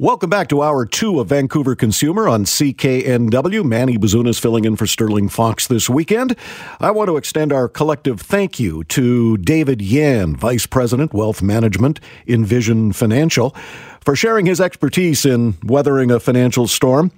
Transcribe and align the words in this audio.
Welcome 0.00 0.30
back 0.30 0.48
to 0.48 0.62
hour 0.62 0.86
two 0.86 1.20
of 1.20 1.28
Vancouver 1.28 1.76
Consumer 1.76 2.26
on 2.26 2.46
CKNW. 2.46 3.62
Manny 3.66 3.98
Bazunas 3.98 4.40
filling 4.40 4.64
in 4.64 4.74
for 4.76 4.86
Sterling 4.86 5.28
Fox 5.28 5.66
this 5.66 5.90
weekend. 5.90 6.36
I 6.80 6.90
want 6.90 7.08
to 7.08 7.18
extend 7.18 7.52
our 7.52 7.68
collective 7.68 8.18
thank 8.18 8.58
you 8.58 8.82
to 8.84 9.36
David 9.36 9.82
Yan, 9.82 10.34
Vice 10.36 10.64
President, 10.64 11.12
Wealth 11.12 11.42
Management, 11.42 12.00
Envision 12.26 12.94
Financial 12.94 13.54
for 14.02 14.16
sharing 14.16 14.46
his 14.46 14.58
expertise 14.58 15.26
in 15.26 15.58
weathering 15.64 16.10
a 16.10 16.18
financial 16.18 16.66
storm. 16.66 17.12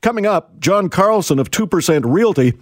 Coming 0.00 0.24
up, 0.24 0.60
John 0.60 0.88
Carlson 0.88 1.40
of 1.40 1.50
2% 1.50 2.02
Realty 2.04 2.52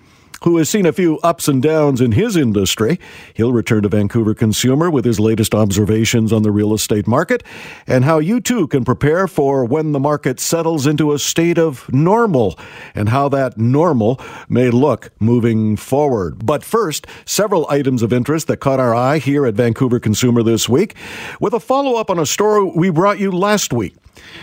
who 0.42 0.56
has 0.58 0.68
seen 0.68 0.86
a 0.86 0.92
few 0.92 1.18
ups 1.20 1.48
and 1.48 1.62
downs 1.62 2.00
in 2.00 2.12
his 2.12 2.36
industry. 2.36 2.98
He'll 3.34 3.52
return 3.52 3.82
to 3.82 3.88
Vancouver 3.88 4.34
Consumer 4.34 4.90
with 4.90 5.04
his 5.04 5.18
latest 5.20 5.54
observations 5.54 6.32
on 6.32 6.42
the 6.42 6.50
real 6.50 6.74
estate 6.74 7.06
market 7.06 7.42
and 7.86 8.04
how 8.04 8.18
you 8.18 8.40
too 8.40 8.66
can 8.68 8.84
prepare 8.84 9.26
for 9.26 9.64
when 9.64 9.92
the 9.92 10.00
market 10.00 10.40
settles 10.40 10.86
into 10.86 11.12
a 11.12 11.18
state 11.18 11.58
of 11.58 11.92
normal 11.92 12.58
and 12.94 13.08
how 13.08 13.28
that 13.28 13.58
normal 13.58 14.20
may 14.48 14.70
look 14.70 15.10
moving 15.18 15.76
forward. 15.76 16.44
But 16.44 16.64
first, 16.64 17.06
several 17.24 17.66
items 17.68 18.02
of 18.02 18.12
interest 18.12 18.46
that 18.48 18.58
caught 18.58 18.80
our 18.80 18.94
eye 18.94 19.18
here 19.18 19.46
at 19.46 19.54
Vancouver 19.54 20.00
Consumer 20.00 20.42
this 20.42 20.68
week 20.68 20.94
with 21.40 21.54
a 21.54 21.60
follow 21.60 21.96
up 21.98 22.10
on 22.10 22.18
a 22.18 22.26
story 22.26 22.70
we 22.74 22.90
brought 22.90 23.18
you 23.18 23.30
last 23.30 23.72
week 23.72 23.94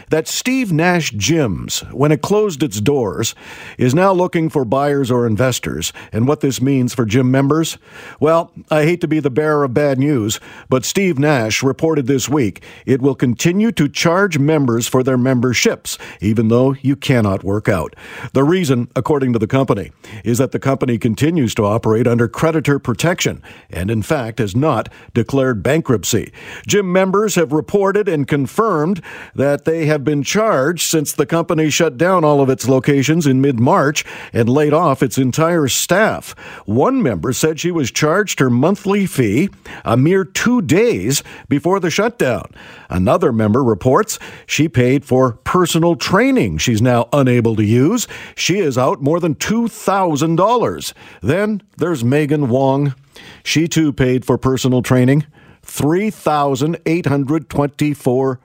that 0.10 0.28
Steve 0.28 0.72
Nash 0.72 1.12
Gyms, 1.14 1.92
when 1.94 2.12
it 2.12 2.22
closed 2.22 2.64
its 2.64 2.80
doors, 2.82 3.36
is 3.78 3.94
now 3.96 4.12
looking 4.12 4.50
for 4.50 4.66
buyers 4.66 5.10
or 5.12 5.26
investors. 5.26 5.94
And 6.12 6.28
what 6.28 6.42
this 6.42 6.62
means 6.62 6.94
for 6.94 7.06
gym 7.06 7.32
members? 7.32 7.78
Well, 8.20 8.52
I 8.70 8.84
hate 8.84 9.02
to 9.02 9.08
be 9.08 9.20
the 9.20 9.30
bearer 9.30 9.64
of 9.64 9.74
bad 9.74 10.00
news, 10.00 10.40
but 10.70 10.86
Steve 10.86 11.20
Nash 11.20 11.64
reported 11.64 12.08
this 12.08 12.30
week 12.30 12.64
it 12.86 13.02
will 13.02 13.16
continue 13.16 13.72
to 13.74 13.90
charge 13.90 14.38
members 14.38 14.88
for 14.88 15.04
their 15.04 15.18
memberships, 15.18 15.98
even 16.22 16.48
though 16.48 16.74
you 16.82 16.96
cannot 16.96 17.44
work 17.44 17.68
out. 17.68 17.96
The 18.34 18.44
reason, 18.44 18.90
according 18.96 19.34
to 19.34 19.40
the 19.40 19.48
company, 19.48 19.92
is 20.24 20.38
that 20.38 20.52
the 20.52 20.60
company 20.60 20.98
continues 20.98 21.56
to 21.56 21.66
operate 21.66 22.08
under 22.08 22.28
creditor 22.28 22.80
protection 22.80 23.42
and, 23.70 23.90
in 23.90 24.02
fact, 24.02 24.40
has 24.40 24.56
not 24.56 24.90
declared 25.14 25.64
bankruptcy. 25.64 26.32
Gym 26.68 26.92
members 26.92 27.36
have 27.36 27.52
reported 27.52 28.08
and 28.08 28.28
confirmed 28.28 29.02
that 29.36 29.63
they 29.66 29.86
have 29.86 30.04
been 30.04 30.24
charged 30.24 30.90
since 30.90 31.12
the 31.12 31.26
company 31.26 31.70
shut 31.70 31.98
down 31.98 32.24
all 32.24 32.42
of 32.42 32.50
its 32.50 32.68
locations 32.68 33.28
in 33.28 33.42
mid 33.42 33.60
March 33.60 34.06
and 34.32 34.50
laid 34.50 34.74
off 34.74 35.04
its 35.04 35.18
entire 35.18 35.68
staff. 35.68 36.32
One 36.66 37.02
member 37.02 37.34
said 37.34 37.60
she 37.60 37.72
was 37.72 37.92
charged 37.92 38.40
her 38.40 38.50
monthly 38.50 39.06
fee 39.06 39.50
a 39.86 39.98
mere 39.98 40.26
two 40.26 40.62
days 40.62 41.24
before 41.50 41.80
the 41.80 41.90
shutdown. 41.90 42.46
Another 42.90 43.32
member 43.32 43.64
reports 43.64 44.20
she 44.46 44.70
paid 44.70 45.06
for 45.06 45.34
personal 45.44 45.96
training 45.96 46.58
she's 46.58 46.82
now 46.82 47.08
unable 47.14 47.56
to 47.56 47.64
use. 47.64 48.08
She 48.36 48.60
is 48.60 48.78
out 48.78 49.02
more 49.02 49.20
than 49.20 49.36
$2,000. 49.36 50.94
Then 51.22 51.62
there's 51.78 52.04
Megan 52.04 52.50
Wong. 52.50 52.96
She 53.44 53.68
too 53.68 53.94
paid 53.94 54.26
for 54.26 54.38
personal 54.38 54.82
training. 54.82 55.26
$3,824. 55.66 58.38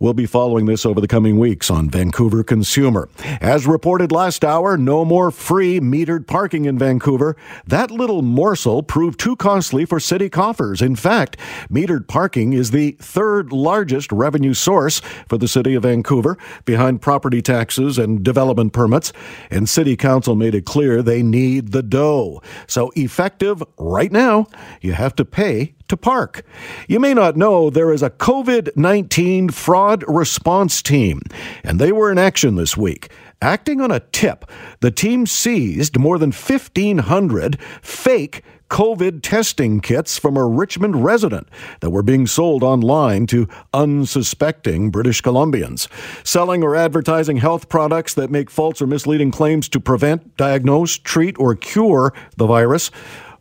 We'll 0.00 0.12
be 0.12 0.26
following 0.26 0.66
this 0.66 0.84
over 0.84 1.00
the 1.00 1.08
coming 1.08 1.38
weeks 1.38 1.70
on 1.70 1.88
Vancouver 1.88 2.42
Consumer. 2.42 3.08
As 3.40 3.66
reported 3.66 4.10
last 4.10 4.44
hour, 4.44 4.76
no 4.76 5.04
more 5.04 5.30
free 5.30 5.80
metered 5.80 6.26
parking 6.26 6.64
in 6.64 6.78
Vancouver. 6.78 7.36
That 7.66 7.90
little 7.90 8.20
morsel 8.20 8.82
proved 8.82 9.20
too 9.20 9.36
costly 9.36 9.84
for 9.84 10.00
city 10.00 10.28
coffers. 10.28 10.82
In 10.82 10.96
fact, 10.96 11.38
metered 11.70 12.08
parking 12.08 12.52
is 12.52 12.70
the 12.70 12.92
third 13.00 13.52
largest 13.52 14.10
revenue 14.10 14.52
source 14.52 15.00
for 15.28 15.38
the 15.38 15.48
city 15.48 15.74
of 15.74 15.84
Vancouver, 15.84 16.36
behind 16.64 17.00
property 17.00 17.40
taxes 17.40 17.96
and 17.96 18.22
development 18.24 18.72
permits. 18.72 19.12
And 19.50 19.68
City 19.68 19.96
Council 19.96 20.34
made 20.34 20.54
it 20.54 20.66
clear 20.66 21.02
they 21.02 21.22
need 21.22 21.72
the 21.72 21.82
dough. 21.82 22.42
So, 22.66 22.90
effective 22.96 23.62
right 23.78 24.10
now, 24.10 24.48
you 24.80 24.92
have 24.92 25.14
to 25.16 25.24
pay 25.24 25.74
to 25.88 25.96
park. 25.96 26.44
You 26.88 27.00
may 27.00 27.14
not 27.14 27.36
know 27.36 27.70
there 27.70 27.92
is 27.92 28.02
a 28.02 28.10
COVID 28.10 28.76
19 28.76 29.50
fraud 29.50 30.04
response 30.06 30.82
team, 30.82 31.20
and 31.62 31.78
they 31.78 31.92
were 31.92 32.10
in 32.10 32.18
action 32.18 32.56
this 32.56 32.76
week. 32.76 33.10
Acting 33.42 33.80
on 33.80 33.90
a 33.90 34.00
tip, 34.00 34.50
the 34.80 34.90
team 34.90 35.26
seized 35.26 35.98
more 35.98 36.18
than 36.18 36.30
1,500 36.30 37.60
fake 37.82 38.42
COVID 38.70 39.22
testing 39.22 39.80
kits 39.80 40.18
from 40.18 40.36
a 40.36 40.46
Richmond 40.46 41.04
resident 41.04 41.48
that 41.80 41.90
were 41.90 42.02
being 42.02 42.26
sold 42.26 42.62
online 42.62 43.26
to 43.26 43.46
unsuspecting 43.72 44.90
British 44.90 45.22
Columbians. 45.22 45.86
Selling 46.26 46.64
or 46.64 46.74
advertising 46.74 47.36
health 47.36 47.68
products 47.68 48.14
that 48.14 48.30
make 48.30 48.50
false 48.50 48.80
or 48.80 48.86
misleading 48.86 49.30
claims 49.30 49.68
to 49.68 49.78
prevent, 49.78 50.36
diagnose, 50.36 50.96
treat, 50.96 51.38
or 51.38 51.54
cure 51.54 52.12
the 52.36 52.46
virus 52.46 52.90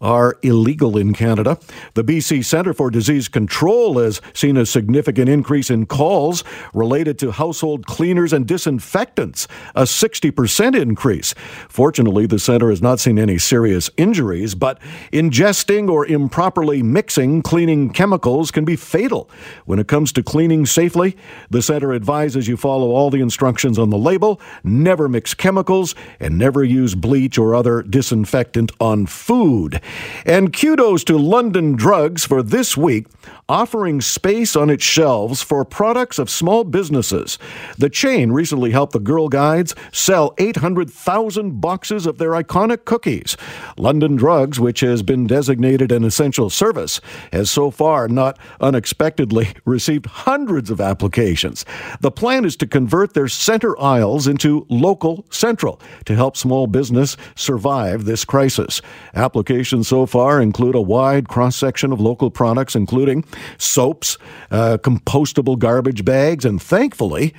are 0.01 0.37
illegal 0.41 0.97
in 0.97 1.13
Canada. 1.13 1.57
The 1.93 2.03
BC 2.03 2.45
Centre 2.45 2.73
for 2.73 2.89
Disease 2.89 3.27
Control 3.27 3.99
has 3.99 4.21
seen 4.33 4.57
a 4.57 4.65
significant 4.65 5.29
increase 5.29 5.69
in 5.69 5.85
calls 5.85 6.43
related 6.73 7.17
to 7.19 7.31
household 7.31 7.85
cleaners 7.85 8.33
and 8.33 8.47
disinfectants, 8.47 9.47
a 9.75 9.83
60% 9.83 10.79
increase. 10.79 11.33
Fortunately, 11.69 12.25
the 12.25 12.39
centre 12.39 12.69
has 12.69 12.81
not 12.81 12.99
seen 12.99 13.17
any 13.17 13.37
serious 13.37 13.89
injuries, 13.97 14.55
but 14.55 14.79
ingesting 15.11 15.89
or 15.89 16.05
improperly 16.05 16.83
mixing 16.83 17.41
cleaning 17.41 17.89
chemicals 17.89 18.51
can 18.51 18.65
be 18.65 18.75
fatal. 18.75 19.29
When 19.65 19.79
it 19.79 19.87
comes 19.87 20.11
to 20.13 20.23
cleaning 20.23 20.65
safely, 20.65 21.17
the 21.49 21.61
centre 21.61 21.93
advises 21.93 22.47
you 22.47 22.57
follow 22.57 22.91
all 22.91 23.09
the 23.09 23.21
instructions 23.21 23.79
on 23.79 23.89
the 23.89 23.97
label, 23.97 24.39
never 24.63 25.07
mix 25.07 25.33
chemicals, 25.33 25.95
and 26.19 26.37
never 26.37 26.63
use 26.63 26.95
bleach 26.95 27.37
or 27.37 27.55
other 27.55 27.81
disinfectant 27.81 28.71
on 28.79 29.05
food. 29.05 29.79
And 30.25 30.53
kudos 30.53 31.03
to 31.05 31.17
London 31.17 31.75
Drugs 31.75 32.25
for 32.25 32.41
this 32.41 32.77
week 32.77 33.07
offering 33.53 34.02
space 34.02 34.56
on 34.56 34.68
its 34.68 34.84
shelves 34.84 35.44
for 35.44 35.64
products 35.64 36.18
of 36.18 36.28
small 36.28 36.64
businesses. 36.64 37.38
The 37.78 37.88
chain 37.88 38.31
recently 38.31 38.72
helped 38.72 38.94
the 38.94 39.00
Girl 39.00 39.30
Guides 39.30 39.75
sell 39.91 40.34
800,000 40.40 41.62
boxes 41.62 42.08
of 42.08 42.18
their 42.18 42.31
iconic 42.31 42.86
cookies. 42.86 43.38
London 43.78 44.16
Drugs, 44.16 44.59
which 44.59 44.80
has 44.80 45.03
been 45.03 45.28
designated 45.28 45.91
an 45.91 46.03
essential 46.03 46.50
service, 46.50 47.00
has 47.31 47.52
so 47.52 47.69
far 47.69 48.08
not 48.08 48.40
unexpectedly 48.59 49.50
received 49.66 50.08
hundreds 50.08 50.72
of 50.72 50.81
applications. 50.81 51.64
The 52.02 52.09
plan 52.09 52.46
is 52.46 52.56
to 52.56 52.66
convert 52.66 53.14
their 53.14 53.28
center 53.28 53.80
aisles 53.80 54.25
into 54.25 54.66
local 54.68 55.28
central 55.30 55.80
to 56.06 56.16
help 56.16 56.38
small 56.38 56.66
business 56.66 57.18
survive 57.35 58.06
this 58.06 58.25
crisis. 58.25 58.81
Applications 59.14 59.88
so 59.88 60.08
far 60.08 60.41
include 60.41 60.74
a 60.74 60.81
wide 60.81 61.28
cross 61.30 61.56
section 61.56 61.94
of 61.94 62.02
local 62.02 62.31
products, 62.31 62.75
including 62.75 63.24
soaps, 63.57 64.17
uh, 64.51 64.77
compostable 64.81 65.57
garbage 65.57 66.05
bags, 66.05 66.45
and 66.45 66.61
thankfully, 66.61 67.33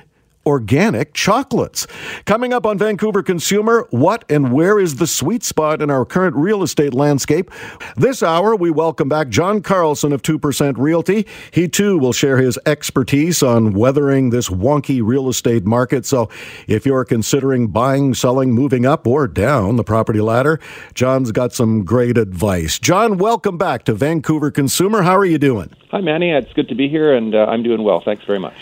organic 0.45 1.13
chocolates. 1.13 1.87
Coming 2.25 2.53
up 2.53 2.65
on 2.65 2.77
Vancouver 2.77 3.23
Consumer, 3.23 3.87
what 3.89 4.25
and 4.29 4.51
where 4.51 4.79
is 4.79 4.97
the 4.97 5.07
sweet 5.07 5.43
spot 5.43 5.81
in 5.81 5.89
our 5.89 6.05
current 6.05 6.35
real 6.35 6.63
estate 6.63 6.93
landscape? 6.93 7.51
This 7.95 8.21
hour, 8.21 8.55
we 8.55 8.71
welcome 8.71 9.09
back 9.09 9.29
John 9.29 9.61
Carlson 9.61 10.13
of 10.13 10.21
2% 10.21 10.75
Realty. 10.77 11.25
He 11.51 11.67
too 11.67 11.97
will 11.97 12.13
share 12.13 12.37
his 12.37 12.59
expertise 12.65 13.41
on 13.41 13.73
weathering 13.73 14.29
this 14.29 14.49
wonky 14.49 15.01
real 15.03 15.29
estate 15.29 15.65
market. 15.65 16.05
So 16.05 16.29
if 16.67 16.85
you're 16.85 17.05
considering 17.05 17.67
buying, 17.67 18.13
selling, 18.13 18.51
moving 18.51 18.85
up 18.85 19.07
or 19.07 19.27
down 19.27 19.75
the 19.75 19.83
property 19.83 20.21
ladder, 20.21 20.59
John's 20.93 21.31
got 21.31 21.53
some 21.53 21.83
great 21.83 22.17
advice. 22.17 22.79
John, 22.79 23.17
welcome 23.17 23.57
back 23.57 23.83
to 23.85 23.93
Vancouver 23.93 24.51
Consumer. 24.51 25.01
How 25.01 25.17
are 25.17 25.25
you 25.25 25.37
doing? 25.37 25.71
Hi, 25.91 26.01
Manny. 26.01 26.31
It's 26.31 26.51
good 26.53 26.67
to 26.69 26.75
be 26.75 26.89
here, 26.89 27.13
and 27.13 27.33
uh, 27.33 27.45
I'm 27.45 27.63
doing 27.63 27.83
well. 27.83 28.01
Thanks 28.01 28.25
very 28.25 28.39
much. 28.39 28.55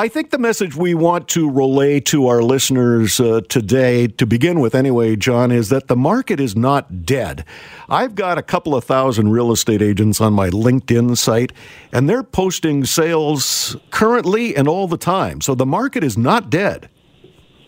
I 0.00 0.08
think 0.08 0.30
the 0.30 0.38
message 0.38 0.74
we 0.74 0.94
want 0.94 1.28
to 1.28 1.50
relay 1.50 2.00
to 2.00 2.26
our 2.28 2.42
listeners 2.42 3.20
uh, 3.20 3.42
today, 3.50 4.06
to 4.06 4.24
begin 4.24 4.58
with 4.58 4.74
anyway, 4.74 5.14
John, 5.14 5.52
is 5.52 5.68
that 5.68 5.88
the 5.88 5.94
market 5.94 6.40
is 6.40 6.56
not 6.56 7.04
dead. 7.04 7.44
I've 7.86 8.14
got 8.14 8.38
a 8.38 8.42
couple 8.42 8.74
of 8.74 8.82
thousand 8.82 9.30
real 9.30 9.52
estate 9.52 9.82
agents 9.82 10.18
on 10.18 10.32
my 10.32 10.48
LinkedIn 10.48 11.18
site, 11.18 11.52
and 11.92 12.08
they're 12.08 12.22
posting 12.22 12.86
sales 12.86 13.76
currently 13.90 14.56
and 14.56 14.66
all 14.66 14.88
the 14.88 14.96
time. 14.96 15.42
So 15.42 15.54
the 15.54 15.66
market 15.66 16.02
is 16.02 16.16
not 16.16 16.48
dead. 16.48 16.88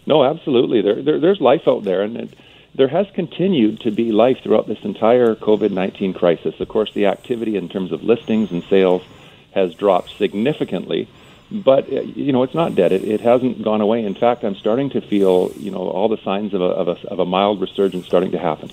No, 0.07 0.25
absolutely. 0.25 0.81
There, 0.81 1.03
there 1.03 1.21
there's 1.21 1.43
life 1.43 1.69
out 1.69 1.85
there, 1.85 2.01
and 2.01 2.17
it, 2.17 2.35
there 2.75 2.89
has 2.89 3.09
continued 3.15 3.81
to 3.81 3.91
be 3.91 4.11
life 4.11 4.39
throughout 4.43 4.67
this 4.67 4.83
entire 4.85 5.35
COVID 5.35 5.71
19 5.71 6.15
crisis. 6.15 6.59
Of 6.61 6.69
course, 6.69 6.95
the 6.95 7.05
activity 7.05 7.59
in 7.59 7.69
terms 7.69 7.93
of 7.93 8.03
listings 8.03 8.51
and 8.51 8.65
sales 8.65 9.03
has 9.51 9.75
dropped 9.75 10.17
significantly 10.17 11.09
but 11.53 11.93
uh, 11.93 12.01
you 12.01 12.33
know 12.33 12.43
it's 12.43 12.55
not 12.55 12.75
dead. 12.75 12.93
It, 12.93 13.05
it 13.05 13.21
hasn't 13.21 13.63
gone 13.63 13.81
away. 13.81 14.05
In 14.05 14.15
fact, 14.15 14.45
I'm 14.45 14.57
starting 14.57 14.91
to 14.91 15.01
feel 15.01 15.53
you 15.57 15.71
know 15.71 15.89
all 15.89 16.09
the 16.09 16.19
signs 16.25 16.55
of 16.55 16.61
a, 16.61 16.65
of 16.65 16.89
a, 16.89 17.09
of 17.09 17.19
a 17.19 17.25
mild 17.25 17.61
resurgence 17.61 18.07
starting 18.07 18.31
to 18.33 18.39
happen. 18.39 18.71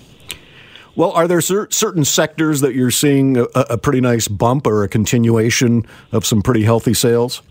Well, 0.96 1.12
are 1.12 1.28
there 1.28 1.40
cer- 1.40 1.70
certain 1.70 2.04
sectors 2.04 2.60
that 2.62 2.74
you're 2.74 2.90
seeing 2.90 3.36
a, 3.36 3.44
a, 3.54 3.78
pretty 3.78 4.00
nice 4.00 4.26
bump 4.26 4.66
or 4.66 4.82
a 4.82 4.88
continuation 4.88 5.86
of 6.10 6.26
some 6.26 6.42
pretty 6.42 6.64
healthy 6.64 6.94
sales? 6.94 7.42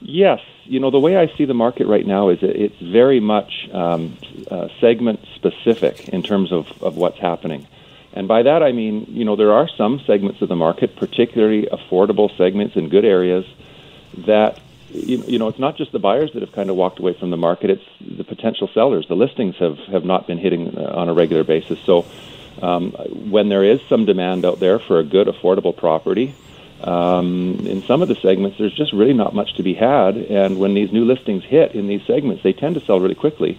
Yes. 0.00 0.40
You 0.64 0.78
know, 0.78 0.90
the 0.90 1.00
way 1.00 1.16
I 1.16 1.34
see 1.36 1.46
the 1.46 1.54
market 1.54 1.86
right 1.86 2.06
now 2.06 2.28
is 2.28 2.38
it's 2.42 2.78
very 2.78 3.18
much 3.18 3.68
um, 3.72 4.16
uh, 4.50 4.68
segment 4.78 5.20
specific 5.34 6.10
in 6.10 6.22
terms 6.22 6.52
of, 6.52 6.70
of 6.82 6.96
what's 6.96 7.18
happening. 7.18 7.66
And 8.12 8.28
by 8.28 8.42
that 8.42 8.62
I 8.62 8.72
mean, 8.72 9.06
you 9.08 9.24
know, 9.24 9.36
there 9.36 9.52
are 9.52 9.68
some 9.76 10.00
segments 10.06 10.42
of 10.42 10.48
the 10.48 10.56
market, 10.56 10.96
particularly 10.96 11.66
affordable 11.72 12.36
segments 12.36 12.76
in 12.76 12.88
good 12.88 13.04
areas, 13.04 13.44
that 14.18 14.58
you 14.92 15.38
know, 15.38 15.48
it's 15.48 15.58
not 15.58 15.76
just 15.76 15.92
the 15.92 16.00
buyers 16.00 16.32
that 16.32 16.42
have 16.42 16.52
kind 16.52 16.68
of 16.68 16.76
walked 16.76 16.98
away 16.98 17.12
from 17.12 17.30
the 17.30 17.36
market; 17.36 17.70
it's 17.70 17.84
the 18.00 18.24
potential 18.24 18.68
sellers. 18.74 19.06
The 19.06 19.14
listings 19.14 19.56
have 19.56 19.78
have 19.78 20.04
not 20.04 20.26
been 20.26 20.38
hitting 20.38 20.76
uh, 20.76 20.92
on 20.94 21.08
a 21.08 21.14
regular 21.14 21.44
basis. 21.44 21.78
So, 21.86 22.04
um, 22.60 22.90
when 23.30 23.48
there 23.48 23.64
is 23.64 23.80
some 23.88 24.04
demand 24.04 24.44
out 24.44 24.58
there 24.58 24.78
for 24.78 24.98
a 24.98 25.04
good, 25.04 25.28
affordable 25.28 25.76
property, 25.76 26.34
um, 26.82 27.66
in 27.66 27.82
some 27.84 28.02
of 28.02 28.08
the 28.08 28.16
segments, 28.16 28.58
there's 28.58 28.74
just 28.74 28.92
really 28.92 29.12
not 29.12 29.34
much 29.34 29.54
to 29.54 29.62
be 29.62 29.74
had. 29.74 30.16
And 30.16 30.58
when 30.58 30.74
these 30.74 30.92
new 30.92 31.04
listings 31.04 31.44
hit 31.44 31.74
in 31.74 31.86
these 31.86 32.02
segments, 32.06 32.42
they 32.42 32.52
tend 32.52 32.74
to 32.74 32.84
sell 32.84 32.98
really 32.98 33.14
quickly. 33.14 33.58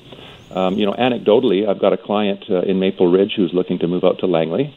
Um, 0.51 0.77
you 0.77 0.85
know, 0.85 0.93
anecdotally, 0.93 1.67
I've 1.67 1.79
got 1.79 1.93
a 1.93 1.97
client 1.97 2.43
uh, 2.49 2.61
in 2.61 2.79
Maple 2.79 3.09
Ridge 3.09 3.33
who's 3.35 3.53
looking 3.53 3.79
to 3.79 3.87
move 3.87 4.03
out 4.03 4.19
to 4.19 4.27
Langley, 4.27 4.75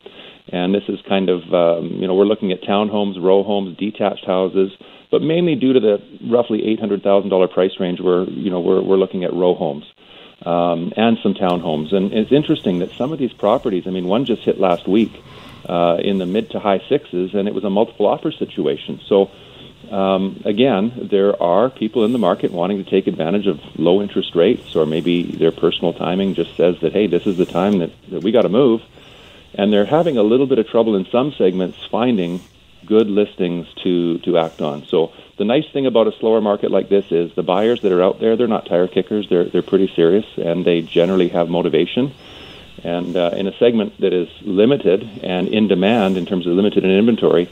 and 0.49 0.75
this 0.75 0.85
is 0.89 1.01
kind 1.09 1.29
of 1.29 1.43
um, 1.55 1.87
you 2.01 2.07
know 2.07 2.15
we're 2.15 2.25
looking 2.25 2.53
at 2.53 2.63
townhomes, 2.63 3.23
row 3.23 3.43
homes, 3.43 3.77
detached 3.77 4.25
houses, 4.25 4.73
but 5.11 5.23
mainly 5.23 5.55
due 5.55 5.73
to 5.73 5.81
the 5.81 6.03
roughly 6.31 6.65
eight 6.67 6.81
hundred 6.81 7.03
thousand 7.03 7.31
dollar 7.31 7.49
price 7.49 7.79
range, 7.81 8.01
we're 8.01 8.25
you 8.25 8.51
know 8.51 8.61
we're 8.61 8.83
we're 8.83 8.97
looking 8.97 9.25
at 9.25 9.33
row 9.33 9.55
homes. 9.55 9.85
Um, 10.45 10.93
and 10.97 11.17
some 11.23 11.33
townhomes, 11.33 11.95
and 11.95 12.13
it's 12.13 12.33
interesting 12.33 12.81
that 12.81 12.91
some 12.99 13.13
of 13.13 13.19
these 13.19 13.33
properties. 13.33 13.87
I 13.87 13.91
mean, 13.91 14.05
one 14.07 14.27
just 14.27 14.43
hit 14.43 14.59
last 14.59 14.87
week 14.87 15.13
uh, 15.67 15.97
in 16.03 16.19
the 16.19 16.27
mid 16.27 16.51
to 16.51 16.61
high 16.61 16.83
sixes, 16.87 17.35
and 17.35 17.49
it 17.49 17.55
was 17.55 17.65
a 17.65 17.71
multiple 17.71 18.07
offer 18.07 18.31
situation. 18.31 19.01
So 19.09 19.31
um, 19.91 20.43
again, 20.45 21.09
there 21.11 21.41
are 21.43 21.71
people 21.71 22.05
in 22.05 22.13
the 22.13 22.19
market 22.19 22.51
wanting 22.51 22.83
to 22.83 22.91
take 22.91 23.07
advantage 23.07 23.47
of 23.47 23.61
low 23.79 24.03
interest 24.03 24.35
rates, 24.35 24.75
or 24.75 24.87
maybe 24.87 25.23
their 25.23 25.53
personal 25.53 25.93
timing 25.93 26.35
just 26.35 26.57
says 26.57 26.77
that, 26.81 26.93
hey, 26.93 27.07
this 27.07 27.27
is 27.27 27.37
the 27.37 27.47
time 27.47 27.79
that, 27.79 27.91
that 28.11 28.23
we 28.23 28.33
got 28.33 28.43
to 28.43 28.49
move. 28.49 28.83
And 29.55 29.73
they're 29.73 29.87
having 29.87 30.17
a 30.17 30.23
little 30.23 30.47
bit 30.47 30.59
of 30.59 30.69
trouble 30.69 30.97
in 30.97 31.07
some 31.11 31.33
segments 31.33 31.79
finding 31.91 32.41
good 32.87 33.09
listings 33.09 33.67
to, 33.83 34.19
to 34.19 34.39
act 34.39 34.61
on. 34.61 34.85
So 34.87 35.13
the 35.39 35.45
nice 35.45 35.65
thing 35.73 35.87
about 35.87 36.07
a 36.07 36.13
slower 36.19 36.41
market 36.41 36.71
like 36.71 36.89
this 36.89 37.11
is 37.11 37.35
the 37.35 37.43
buyers 37.43 37.81
that 37.83 37.93
are 37.93 38.03
out 38.03 38.21
there, 38.21 38.37
they're 38.37 38.47
not 38.47 38.67
tire 38.67 38.89
kickers. 38.89 39.29
They're, 39.29 39.45
they're 39.45 39.63
pretty 39.63 39.91
serious, 39.95 40.27
and 40.37 40.65
they 40.65 40.83
generally 40.83 41.29
have 41.29 41.49
motivation. 41.49 42.13
And 42.83 43.17
uh, 43.17 43.31
in 43.37 43.47
a 43.47 43.57
segment 43.59 43.99
that 44.01 44.13
is 44.13 44.29
limited 44.43 45.03
and 45.23 45.49
in 45.49 45.69
demand 45.69 46.17
in 46.17 46.27
terms 46.27 46.47
of 46.47 46.53
limited 46.53 46.85
in 46.85 46.91
inventory, 46.91 47.49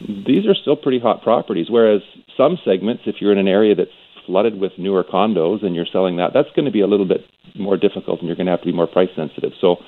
these 0.00 0.46
are 0.46 0.54
still 0.54 0.76
pretty 0.76 0.98
hot 0.98 1.22
properties. 1.22 1.70
Whereas 1.70 2.02
some 2.36 2.58
segments, 2.64 3.04
if 3.06 3.20
you're 3.20 3.32
in 3.32 3.38
an 3.38 3.48
area 3.48 3.74
that's 3.74 3.90
flooded 4.26 4.58
with 4.58 4.78
newer 4.78 5.04
condos 5.04 5.62
and 5.62 5.76
you're 5.76 5.86
selling 5.86 6.16
that, 6.16 6.32
that's 6.32 6.50
going 6.50 6.64
to 6.64 6.70
be 6.70 6.80
a 6.80 6.86
little 6.86 7.06
bit 7.06 7.24
more 7.54 7.76
difficult 7.76 8.20
and 8.20 8.28
you're 8.28 8.36
going 8.36 8.46
to 8.46 8.52
have 8.52 8.60
to 8.60 8.66
be 8.66 8.72
more 8.72 8.86
price 8.86 9.10
sensitive. 9.14 9.52
So 9.60 9.84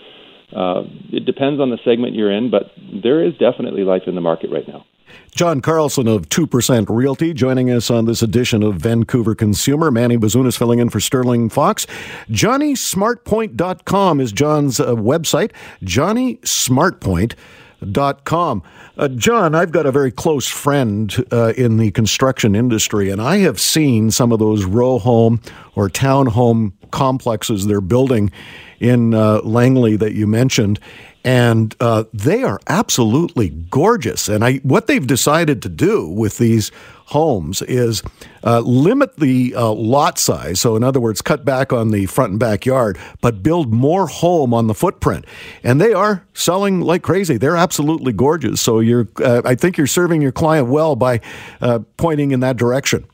uh, 0.52 0.82
it 1.12 1.24
depends 1.24 1.60
on 1.60 1.70
the 1.70 1.78
segment 1.84 2.14
you're 2.14 2.32
in, 2.32 2.50
but 2.50 2.72
there 3.02 3.24
is 3.24 3.32
definitely 3.38 3.84
life 3.84 4.02
in 4.06 4.14
the 4.14 4.20
market 4.20 4.50
right 4.50 4.68
now. 4.68 4.84
John 5.32 5.60
Carlson 5.60 6.06
of 6.06 6.28
2% 6.28 6.86
Realty 6.88 7.34
joining 7.34 7.68
us 7.70 7.90
on 7.90 8.04
this 8.04 8.22
edition 8.22 8.62
of 8.62 8.76
Vancouver 8.76 9.34
Consumer. 9.34 9.90
Manny 9.90 10.16
Bazunas 10.16 10.56
filling 10.56 10.78
in 10.78 10.90
for 10.90 11.00
Sterling 11.00 11.48
Fox. 11.48 11.86
JohnnySmartPoint.com 12.30 14.20
is 14.20 14.30
John's 14.32 14.78
uh, 14.78 14.94
website. 14.94 15.50
JohnnySmartPoint.com. 15.82 18.62
Uh, 18.96 19.08
John, 19.08 19.56
I've 19.56 19.72
got 19.72 19.86
a 19.86 19.92
very 19.92 20.12
close 20.12 20.48
friend 20.48 21.12
uh, 21.32 21.52
in 21.56 21.78
the 21.78 21.90
construction 21.90 22.54
industry, 22.54 23.10
and 23.10 23.20
I 23.20 23.38
have 23.38 23.60
seen 23.60 24.12
some 24.12 24.30
of 24.30 24.38
those 24.38 24.64
row 24.64 24.98
home 24.98 25.40
or 25.74 25.90
townhome 25.90 26.72
complexes 26.92 27.66
they're 27.66 27.80
building 27.80 28.30
in 28.84 29.14
uh, 29.14 29.40
Langley 29.42 29.96
that 29.96 30.12
you 30.12 30.26
mentioned 30.26 30.78
and 31.24 31.74
uh, 31.80 32.04
they 32.12 32.42
are 32.42 32.60
absolutely 32.68 33.48
gorgeous. 33.48 34.28
And 34.28 34.44
I, 34.44 34.56
what 34.58 34.86
they've 34.86 35.06
decided 35.06 35.62
to 35.62 35.70
do 35.70 36.06
with 36.06 36.36
these 36.36 36.70
homes 37.06 37.62
is 37.62 38.02
uh, 38.44 38.60
limit 38.60 39.16
the 39.16 39.54
uh, 39.54 39.72
lot 39.72 40.18
size. 40.18 40.60
So, 40.60 40.76
in 40.76 40.84
other 40.84 41.00
words, 41.00 41.22
cut 41.22 41.44
back 41.44 41.72
on 41.72 41.92
the 41.92 42.04
front 42.06 42.32
and 42.32 42.40
backyard, 42.40 42.98
but 43.22 43.42
build 43.42 43.72
more 43.72 44.06
home 44.06 44.52
on 44.52 44.66
the 44.66 44.74
footprint. 44.74 45.24
And 45.62 45.80
they 45.80 45.94
are 45.94 46.26
selling 46.34 46.82
like 46.82 47.02
crazy. 47.02 47.38
They're 47.38 47.56
absolutely 47.56 48.12
gorgeous. 48.12 48.60
So, 48.60 48.80
you're, 48.80 49.08
uh, 49.22 49.40
I 49.46 49.54
think 49.54 49.78
you're 49.78 49.86
serving 49.86 50.20
your 50.20 50.32
client 50.32 50.68
well 50.68 50.94
by 50.94 51.22
uh, 51.62 51.80
pointing 51.96 52.32
in 52.32 52.40
that 52.40 52.58
direction. 52.58 53.06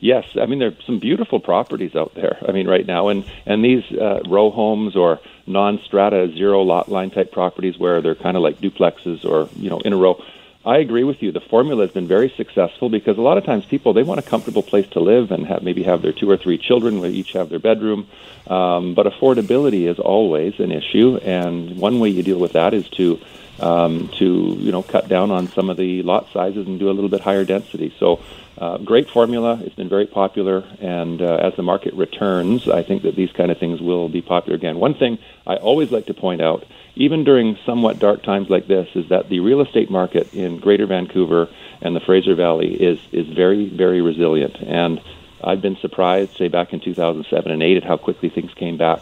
Yes, 0.00 0.24
I 0.40 0.46
mean 0.46 0.58
there 0.58 0.68
are 0.68 0.82
some 0.86 0.98
beautiful 0.98 1.40
properties 1.40 1.94
out 1.94 2.14
there. 2.14 2.38
I 2.48 2.52
mean 2.52 2.66
right 2.66 2.86
now, 2.86 3.08
and 3.08 3.24
and 3.44 3.62
these 3.62 3.84
uh, 3.92 4.22
row 4.26 4.50
homes 4.50 4.96
or 4.96 5.20
non-strata 5.46 6.32
zero 6.32 6.62
lot 6.62 6.88
line 6.88 7.10
type 7.10 7.32
properties 7.32 7.78
where 7.78 8.00
they're 8.00 8.14
kind 8.14 8.36
of 8.36 8.42
like 8.42 8.58
duplexes 8.60 9.24
or 9.24 9.48
you 9.56 9.68
know 9.68 9.78
in 9.80 9.92
a 9.92 9.96
row. 9.96 10.22
I 10.64 10.76
agree 10.76 11.04
with 11.04 11.22
you. 11.22 11.32
The 11.32 11.40
formula 11.40 11.86
has 11.86 11.90
been 11.90 12.06
very 12.06 12.28
successful 12.36 12.90
because 12.90 13.16
a 13.16 13.22
lot 13.22 13.38
of 13.38 13.44
times 13.44 13.64
people 13.64 13.92
they 13.92 14.02
want 14.02 14.20
a 14.20 14.22
comfortable 14.22 14.62
place 14.62 14.86
to 14.90 15.00
live 15.00 15.30
and 15.30 15.46
have 15.46 15.62
maybe 15.62 15.82
have 15.84 16.02
their 16.02 16.12
two 16.12 16.30
or 16.30 16.36
three 16.36 16.58
children. 16.58 17.00
They 17.00 17.10
each 17.10 17.32
have 17.32 17.50
their 17.50 17.58
bedroom, 17.58 18.08
um, 18.46 18.94
but 18.94 19.06
affordability 19.06 19.86
is 19.86 19.98
always 19.98 20.58
an 20.60 20.72
issue. 20.72 21.16
And 21.18 21.78
one 21.78 22.00
way 22.00 22.08
you 22.08 22.22
deal 22.22 22.38
with 22.38 22.52
that 22.52 22.72
is 22.74 22.88
to 22.90 23.18
um, 23.60 24.08
to 24.18 24.56
you 24.58 24.72
know 24.72 24.82
cut 24.82 25.08
down 25.08 25.30
on 25.30 25.48
some 25.48 25.70
of 25.70 25.76
the 25.76 26.02
lot 26.02 26.28
sizes 26.32 26.66
and 26.66 26.78
do 26.78 26.90
a 26.90 26.92
little 26.92 27.10
bit 27.10 27.20
higher 27.20 27.44
density. 27.44 27.94
So 27.98 28.20
uh, 28.58 28.78
great 28.78 29.08
formula. 29.08 29.60
It's 29.62 29.74
been 29.74 29.88
very 29.88 30.06
popular, 30.06 30.64
and 30.80 31.22
uh, 31.22 31.36
as 31.36 31.54
the 31.56 31.62
market 31.62 31.94
returns, 31.94 32.68
I 32.68 32.82
think 32.82 33.02
that 33.02 33.16
these 33.16 33.32
kind 33.32 33.50
of 33.50 33.58
things 33.58 33.80
will 33.80 34.08
be 34.08 34.22
popular 34.22 34.56
again. 34.56 34.78
One 34.78 34.94
thing 34.94 35.18
I 35.46 35.56
always 35.56 35.90
like 35.90 36.06
to 36.06 36.14
point 36.14 36.42
out, 36.42 36.66
even 36.94 37.24
during 37.24 37.56
somewhat 37.64 37.98
dark 37.98 38.22
times 38.22 38.50
like 38.50 38.66
this, 38.66 38.88
is 38.94 39.08
that 39.08 39.28
the 39.28 39.40
real 39.40 39.60
estate 39.60 39.90
market 39.90 40.34
in 40.34 40.58
Greater 40.58 40.86
Vancouver 40.86 41.48
and 41.80 41.96
the 41.96 42.00
Fraser 42.00 42.34
Valley 42.34 42.74
is 42.74 42.98
is 43.12 43.26
very 43.28 43.68
very 43.68 44.02
resilient. 44.02 44.56
And 44.60 45.00
I've 45.42 45.62
been 45.62 45.76
surprised, 45.76 46.36
say 46.36 46.48
back 46.48 46.72
in 46.72 46.80
2007 46.80 47.50
and 47.50 47.62
8, 47.62 47.78
at 47.78 47.84
how 47.84 47.96
quickly 47.96 48.28
things 48.28 48.52
came 48.54 48.76
back. 48.76 49.00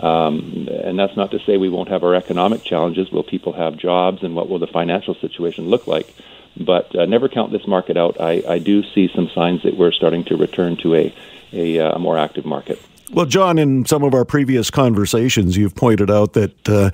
Um, 0.00 0.68
and 0.82 0.98
that's 0.98 1.16
not 1.16 1.30
to 1.32 1.38
say 1.40 1.58
we 1.58 1.68
won't 1.68 1.90
have 1.90 2.02
our 2.02 2.14
economic 2.14 2.64
challenges. 2.64 3.10
Will 3.10 3.22
people 3.22 3.52
have 3.52 3.76
jobs, 3.76 4.22
and 4.22 4.34
what 4.34 4.48
will 4.48 4.58
the 4.58 4.66
financial 4.66 5.14
situation 5.14 5.68
look 5.68 5.86
like? 5.86 6.14
But 6.56 6.94
uh, 6.96 7.06
never 7.06 7.28
count 7.28 7.52
this 7.52 7.66
market 7.66 7.96
out. 7.96 8.20
I, 8.20 8.42
I 8.48 8.58
do 8.58 8.82
see 8.82 9.10
some 9.14 9.28
signs 9.34 9.62
that 9.62 9.76
we're 9.76 9.92
starting 9.92 10.24
to 10.24 10.36
return 10.36 10.76
to 10.78 10.94
a, 10.94 11.14
a, 11.52 11.78
uh, 11.78 11.92
a 11.96 11.98
more 11.98 12.18
active 12.18 12.44
market. 12.44 12.80
Well, 13.12 13.26
John, 13.26 13.58
in 13.58 13.84
some 13.86 14.04
of 14.04 14.14
our 14.14 14.24
previous 14.24 14.70
conversations, 14.70 15.56
you've 15.56 15.74
pointed 15.74 16.10
out 16.10 16.34
that 16.34 16.68
uh, 16.68 16.90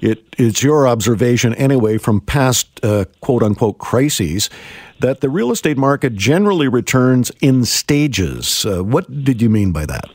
it, 0.00 0.24
it's 0.36 0.64
your 0.64 0.88
observation, 0.88 1.54
anyway, 1.54 1.96
from 1.96 2.20
past 2.20 2.84
uh, 2.84 3.04
quote 3.20 3.44
unquote 3.44 3.78
crises, 3.78 4.50
that 4.98 5.20
the 5.20 5.28
real 5.28 5.52
estate 5.52 5.78
market 5.78 6.14
generally 6.14 6.66
returns 6.66 7.30
in 7.40 7.64
stages. 7.64 8.66
Uh, 8.66 8.82
what 8.82 9.24
did 9.24 9.40
you 9.40 9.48
mean 9.48 9.70
by 9.70 9.86
that? 9.86 10.10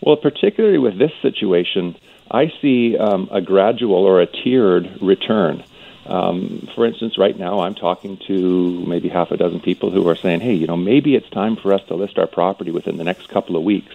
Well, 0.00 0.16
particularly 0.16 0.78
with 0.78 0.98
this 0.98 1.12
situation, 1.22 1.96
I 2.30 2.52
see 2.60 2.96
um, 2.96 3.28
a 3.32 3.40
gradual 3.40 4.04
or 4.04 4.20
a 4.20 4.26
tiered 4.26 5.00
return. 5.00 5.64
Um, 6.06 6.68
for 6.74 6.86
instance, 6.86 7.18
right 7.18 7.36
now 7.38 7.60
I'm 7.60 7.74
talking 7.74 8.16
to 8.28 8.84
maybe 8.86 9.08
half 9.08 9.30
a 9.30 9.36
dozen 9.36 9.60
people 9.60 9.90
who 9.90 10.08
are 10.08 10.16
saying, 10.16 10.40
hey, 10.40 10.54
you 10.54 10.66
know, 10.66 10.76
maybe 10.76 11.14
it's 11.14 11.28
time 11.28 11.56
for 11.56 11.74
us 11.74 11.82
to 11.88 11.94
list 11.94 12.18
our 12.18 12.26
property 12.26 12.70
within 12.70 12.96
the 12.96 13.04
next 13.04 13.28
couple 13.28 13.56
of 13.56 13.62
weeks. 13.62 13.94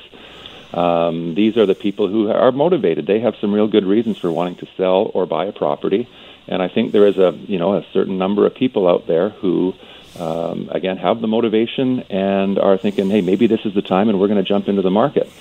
Um, 0.74 1.36
these 1.36 1.58
are 1.58 1.66
the 1.66 1.76
people 1.76 2.08
who 2.08 2.32
are 2.32 2.52
motivated. 2.52 3.08
They 3.08 3.20
have 3.20 3.36
some 3.40 3.54
real 3.54 3.68
good 3.68 3.86
reasons 3.86 4.18
for 4.18 4.32
wanting 4.32 4.56
to 4.58 4.68
sell 4.78 5.12
or 5.14 5.26
buy 5.26 5.46
a 5.46 5.52
property. 5.52 6.08
And 6.48 6.62
I 6.62 6.68
think 6.68 6.92
there 6.92 7.08
is 7.08 7.18
a, 7.18 7.32
you 7.48 7.58
know, 7.58 7.76
a 7.78 7.86
certain 7.94 8.18
number 8.18 8.46
of 8.46 8.54
people 8.54 8.88
out 8.88 9.08
there 9.08 9.30
who, 9.30 9.74
um, 10.20 10.70
again, 10.72 10.98
have 10.98 11.22
the 11.22 11.28
motivation 11.28 12.02
and 12.10 12.60
are 12.60 12.78
thinking, 12.78 13.10
hey, 13.10 13.22
maybe 13.22 13.48
this 13.48 13.66
is 13.66 13.74
the 13.74 13.82
time 13.82 14.10
and 14.10 14.20
we're 14.20 14.28
going 14.28 14.44
to 14.44 14.48
jump 14.48 14.68
into 14.68 14.82
the 14.82 14.92
market 14.92 15.32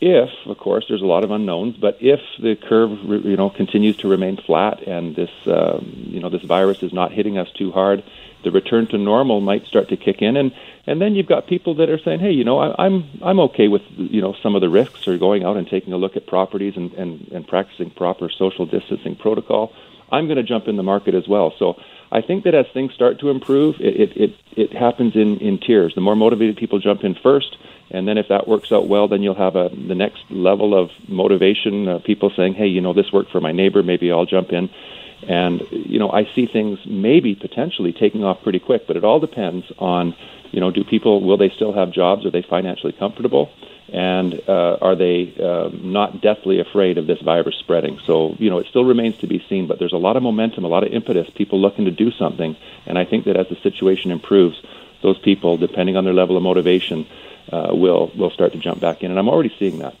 if, 0.00 0.30
of 0.46 0.58
course, 0.58 0.84
there's 0.88 1.02
a 1.02 1.06
lot 1.06 1.24
of 1.24 1.30
unknowns, 1.30 1.76
but 1.76 1.96
if 2.00 2.20
the 2.38 2.54
curve, 2.54 2.90
you 3.24 3.36
know, 3.36 3.48
continues 3.48 3.96
to 3.98 4.08
remain 4.08 4.36
flat 4.36 4.82
and 4.86 5.16
this, 5.16 5.30
um, 5.46 5.92
you 6.08 6.20
know, 6.20 6.28
this 6.28 6.42
virus 6.42 6.82
is 6.82 6.92
not 6.92 7.12
hitting 7.12 7.38
us 7.38 7.50
too 7.52 7.72
hard, 7.72 8.02
the 8.44 8.50
return 8.50 8.86
to 8.88 8.98
normal 8.98 9.40
might 9.40 9.66
start 9.66 9.88
to 9.88 9.96
kick 9.96 10.22
in, 10.22 10.36
and 10.36 10.52
and 10.86 11.00
then 11.00 11.16
you've 11.16 11.26
got 11.26 11.48
people 11.48 11.74
that 11.76 11.90
are 11.90 11.98
saying, 11.98 12.20
hey, 12.20 12.30
you 12.30 12.44
know, 12.44 12.58
I, 12.58 12.86
I'm 12.86 13.04
I'm 13.22 13.40
okay 13.40 13.66
with 13.66 13.82
you 13.96 14.20
know 14.20 14.36
some 14.40 14.54
of 14.54 14.60
the 14.60 14.68
risks 14.68 15.08
or 15.08 15.18
going 15.18 15.42
out 15.44 15.56
and 15.56 15.66
taking 15.66 15.92
a 15.92 15.96
look 15.96 16.16
at 16.16 16.26
properties 16.26 16.76
and 16.76 16.92
and, 16.92 17.26
and 17.32 17.48
practicing 17.48 17.90
proper 17.90 18.30
social 18.30 18.66
distancing 18.66 19.16
protocol. 19.16 19.72
I'm 20.12 20.26
going 20.26 20.36
to 20.36 20.44
jump 20.44 20.68
in 20.68 20.76
the 20.76 20.84
market 20.84 21.14
as 21.14 21.26
well. 21.26 21.52
So 21.58 21.80
I 22.12 22.20
think 22.20 22.44
that 22.44 22.54
as 22.54 22.66
things 22.72 22.94
start 22.94 23.18
to 23.20 23.30
improve, 23.30 23.80
it, 23.80 24.00
it, 24.00 24.16
it, 24.16 24.34
it 24.56 24.72
happens 24.72 25.16
in, 25.16 25.38
in 25.38 25.58
tiers. 25.58 25.94
The 25.94 26.00
more 26.00 26.14
motivated 26.14 26.56
people 26.56 26.78
jump 26.78 27.02
in 27.02 27.14
first, 27.14 27.56
and 27.90 28.06
then 28.06 28.18
if 28.18 28.28
that 28.28 28.48
works 28.48 28.72
out 28.72 28.86
well, 28.88 29.08
then 29.08 29.22
you'll 29.22 29.34
have 29.34 29.56
a, 29.56 29.68
the 29.68 29.94
next 29.94 30.22
level 30.30 30.74
of 30.74 30.90
motivation. 31.08 31.88
Uh, 31.88 31.98
people 31.98 32.30
saying, 32.36 32.54
hey, 32.54 32.66
you 32.66 32.80
know, 32.80 32.92
this 32.92 33.12
worked 33.12 33.30
for 33.30 33.40
my 33.40 33.52
neighbor, 33.52 33.82
maybe 33.82 34.10
I'll 34.10 34.26
jump 34.26 34.52
in. 34.52 34.70
And, 35.28 35.62
you 35.70 35.98
know, 35.98 36.10
I 36.10 36.28
see 36.34 36.46
things 36.46 36.78
maybe 36.84 37.34
potentially 37.34 37.92
taking 37.92 38.22
off 38.24 38.42
pretty 38.42 38.58
quick, 38.58 38.86
but 38.86 38.96
it 38.96 39.04
all 39.04 39.18
depends 39.18 39.64
on, 39.78 40.14
you 40.52 40.60
know, 40.60 40.70
do 40.70 40.84
people, 40.84 41.22
will 41.22 41.38
they 41.38 41.50
still 41.50 41.72
have 41.72 41.90
jobs? 41.90 42.26
Are 42.26 42.30
they 42.30 42.42
financially 42.42 42.92
comfortable? 42.92 43.50
and 43.92 44.40
uh, 44.48 44.78
are 44.80 44.96
they 44.96 45.32
uh, 45.40 45.70
not 45.72 46.20
deathly 46.20 46.60
afraid 46.60 46.98
of 46.98 47.06
this 47.06 47.20
virus 47.20 47.54
spreading? 47.56 47.98
So, 48.04 48.34
you 48.38 48.50
know, 48.50 48.58
it 48.58 48.66
still 48.68 48.84
remains 48.84 49.16
to 49.18 49.26
be 49.26 49.44
seen, 49.48 49.66
but 49.66 49.78
there's 49.78 49.92
a 49.92 49.98
lot 49.98 50.16
of 50.16 50.22
momentum, 50.22 50.64
a 50.64 50.68
lot 50.68 50.82
of 50.82 50.92
impetus, 50.92 51.30
people 51.30 51.60
looking 51.60 51.84
to 51.84 51.90
do 51.90 52.10
something, 52.10 52.56
and 52.86 52.98
I 52.98 53.04
think 53.04 53.26
that 53.26 53.36
as 53.36 53.48
the 53.48 53.56
situation 53.56 54.10
improves, 54.10 54.60
those 55.02 55.18
people, 55.18 55.56
depending 55.56 55.96
on 55.96 56.04
their 56.04 56.14
level 56.14 56.36
of 56.36 56.42
motivation, 56.42 57.06
uh, 57.52 57.68
will 57.72 58.10
will 58.16 58.30
start 58.30 58.52
to 58.52 58.58
jump 58.58 58.80
back 58.80 59.02
in, 59.02 59.10
and 59.10 59.18
I'm 59.18 59.28
already 59.28 59.54
seeing 59.58 59.78
that. 59.78 59.94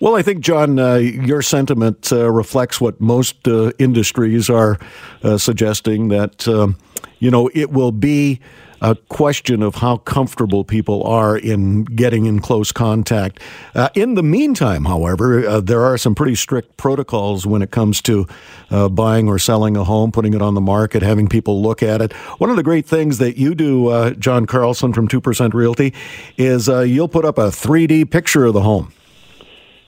Well, 0.00 0.16
I 0.16 0.22
think, 0.22 0.40
John, 0.40 0.78
uh, 0.78 0.96
your 0.96 1.42
sentiment 1.42 2.12
uh, 2.12 2.30
reflects 2.30 2.80
what 2.80 3.00
most 3.00 3.48
uh, 3.48 3.72
industries 3.78 4.50
are 4.50 4.78
uh, 5.22 5.38
suggesting 5.38 6.08
that, 6.08 6.46
um, 6.46 6.76
you 7.20 7.30
know, 7.30 7.48
it 7.54 7.70
will 7.70 7.92
be 7.92 8.40
a 8.82 8.96
question 9.08 9.62
of 9.62 9.76
how 9.76 9.96
comfortable 9.98 10.64
people 10.64 11.04
are 11.04 11.38
in 11.38 11.84
getting 11.84 12.26
in 12.26 12.40
close 12.40 12.72
contact. 12.72 13.40
Uh, 13.74 13.88
in 13.94 14.14
the 14.14 14.22
meantime, 14.22 14.84
however, 14.84 15.46
uh, 15.46 15.60
there 15.60 15.82
are 15.82 15.96
some 15.96 16.16
pretty 16.16 16.34
strict 16.34 16.76
protocols 16.76 17.46
when 17.46 17.62
it 17.62 17.70
comes 17.70 18.02
to 18.02 18.26
uh, 18.70 18.88
buying 18.88 19.28
or 19.28 19.38
selling 19.38 19.76
a 19.76 19.84
home, 19.84 20.10
putting 20.10 20.34
it 20.34 20.42
on 20.42 20.54
the 20.54 20.60
market, 20.60 21.00
having 21.00 21.28
people 21.28 21.62
look 21.62 21.80
at 21.82 22.02
it. 22.02 22.12
One 22.38 22.50
of 22.50 22.56
the 22.56 22.64
great 22.64 22.84
things 22.84 23.18
that 23.18 23.38
you 23.38 23.54
do, 23.54 23.86
uh, 23.88 24.10
John 24.10 24.46
Carlson 24.46 24.92
from 24.92 25.06
2% 25.06 25.54
Realty, 25.54 25.94
is 26.36 26.68
uh, 26.68 26.80
you'll 26.80 27.08
put 27.08 27.24
up 27.24 27.38
a 27.38 27.48
3D 27.48 28.10
picture 28.10 28.44
of 28.46 28.54
the 28.54 28.62
home. 28.62 28.92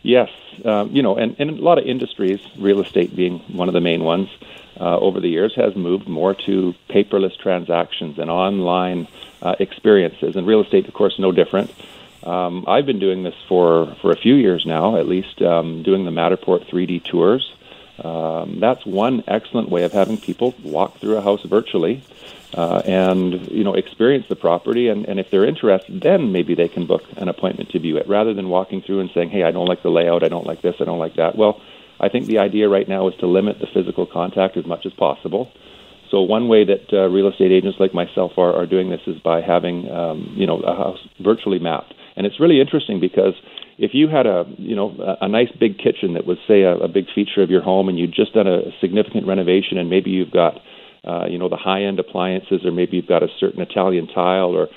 Yes, 0.03 0.29
um, 0.65 0.91
you 0.91 1.03
know, 1.03 1.17
and, 1.17 1.37
and 1.39 1.51
a 1.51 1.63
lot 1.63 1.79
of 1.79 1.87
industries, 1.87 2.41
real 2.59 2.81
estate 2.81 3.15
being 3.15 3.41
one 3.57 3.69
of 3.69 3.75
the 3.75 3.81
main 3.81 4.05
ones, 4.05 4.29
uh, 4.79 4.99
over 4.99 5.21
the 5.21 5.29
years 5.29 5.55
has 5.55 5.77
moved 5.77 6.09
more 6.09 6.35
to 6.35 6.75
paperless 6.89 7.37
transactions 7.39 8.19
and 8.19 8.31
online 8.31 9.07
uh, 9.43 9.55
experiences. 9.59 10.37
And 10.37 10.47
real 10.47 10.63
estate, 10.63 10.89
of 10.89 10.95
course, 10.95 11.19
no 11.19 11.33
different. 11.33 11.73
Um, 12.25 12.65
I've 12.67 12.87
been 12.87 12.99
doing 12.99 13.23
this 13.23 13.35
for, 13.49 13.95
for 14.01 14.11
a 14.11 14.17
few 14.17 14.35
years 14.35 14.65
now, 14.65 14.97
at 14.97 15.07
least 15.07 15.43
um, 15.43 15.83
doing 15.83 16.05
the 16.05 16.11
Matterport 16.11 16.67
3D 16.67 17.05
tours. 17.05 17.53
Um, 18.03 18.59
that's 18.59 18.85
one 18.85 19.23
excellent 19.29 19.69
way 19.69 19.85
of 19.85 19.93
having 19.93 20.19
people 20.19 20.55
walk 20.63 20.99
through 20.99 21.17
a 21.17 21.21
house 21.21 21.43
virtually 21.43 22.03
uh, 22.57 22.83
and 22.87 23.51
you 23.51 23.65
know 23.65 23.75
experience 23.75 24.27
the 24.29 24.37
property. 24.37 24.89
And, 24.89 25.05
and 25.07 25.19
if 25.19 25.31
they're 25.31 25.47
interested, 25.47 26.01
then 26.03 26.33
maybe 26.33 26.55
they 26.55 26.69
can 26.69 26.87
book 26.87 27.03
an 27.17 27.29
appointment 27.29 27.71
to 27.71 27.79
view 27.79 27.97
it, 27.97 28.09
rather 28.09 28.33
than 28.33 28.49
walking 28.49 28.83
through 28.83 29.01
and 29.01 29.11
saying, 29.15 29.31
"Hey, 29.31 29.43
I 29.43 29.51
don't 29.51 29.67
like 29.67 29.83
the 29.83 29.91
layout. 29.91 30.23
I 30.23 30.29
don't 30.29 30.47
like 30.47 30.63
this. 30.63 30.77
I 30.81 30.85
don't 30.85 30.99
like 30.99 31.17
that." 31.17 31.37
Well, 31.37 31.61
I 32.01 32.09
think 32.09 32.27
the 32.27 32.39
idea 32.39 32.69
right 32.69 32.89
now 32.89 33.09
is 33.09 33.15
to 33.21 33.27
limit 33.27 33.59
the 33.61 33.67
physical 33.67 34.07
contact 34.07 34.57
as 34.57 34.67
much 34.67 34.87
as 34.87 34.93
possible. 34.93 35.51
So 36.11 36.21
one 36.23 36.49
way 36.49 36.65
that 36.65 36.93
uh, 36.93 37.09
real 37.09 37.29
estate 37.29 37.51
agents 37.51 37.81
like 37.81 37.95
myself 37.95 38.33
are, 38.37 38.55
are 38.55 38.67
doing 38.67 38.91
this 38.91 39.01
is 39.07 39.19
by 39.19 39.41
having 39.41 39.91
um, 39.91 40.35
you 40.37 40.47
know 40.47 40.61
a 40.61 40.77
house 40.77 40.99
virtually 41.21 41.59
mapped, 41.59 41.93
and 42.17 42.27
it's 42.27 42.39
really 42.39 42.61
interesting 42.61 43.01
because 43.01 43.35
if 43.79 43.95
you 43.95 44.09
had 44.09 44.27
a 44.27 44.45
you 44.59 44.77
know 44.77 45.17
a, 45.21 45.29
nice 45.29 45.51
big 45.59 45.79
kitchen 45.79 46.15
that 46.15 46.27
was 46.27 46.39
say 46.47 46.63
a, 46.63 46.77
a 46.77 46.89
big 46.89 47.07
feature 47.15 47.43
of 47.43 47.51
your 47.51 47.63
home, 47.63 47.89
and 47.89 47.99
you'd 47.99 48.15
just 48.15 48.33
done 48.35 48.47
a 48.47 48.71
significant 48.81 49.27
renovation, 49.27 49.79
and 49.79 49.91
maybe 49.91 50.11
you've 50.11 50.31
got 50.31 50.61
uh, 51.07 51.27
you 51.29 51.39
know 51.39 51.49
the 51.49 51.57
high 51.57 51.85
end 51.85 51.99
appliances, 51.99 52.65
or 52.65 52.73
maybe 52.73 52.97
you've 52.97 53.09
got 53.09 53.23
a 53.23 53.29
certain 53.39 53.61
Italian 53.61 54.07
tile 54.07 54.57
or 54.57 54.69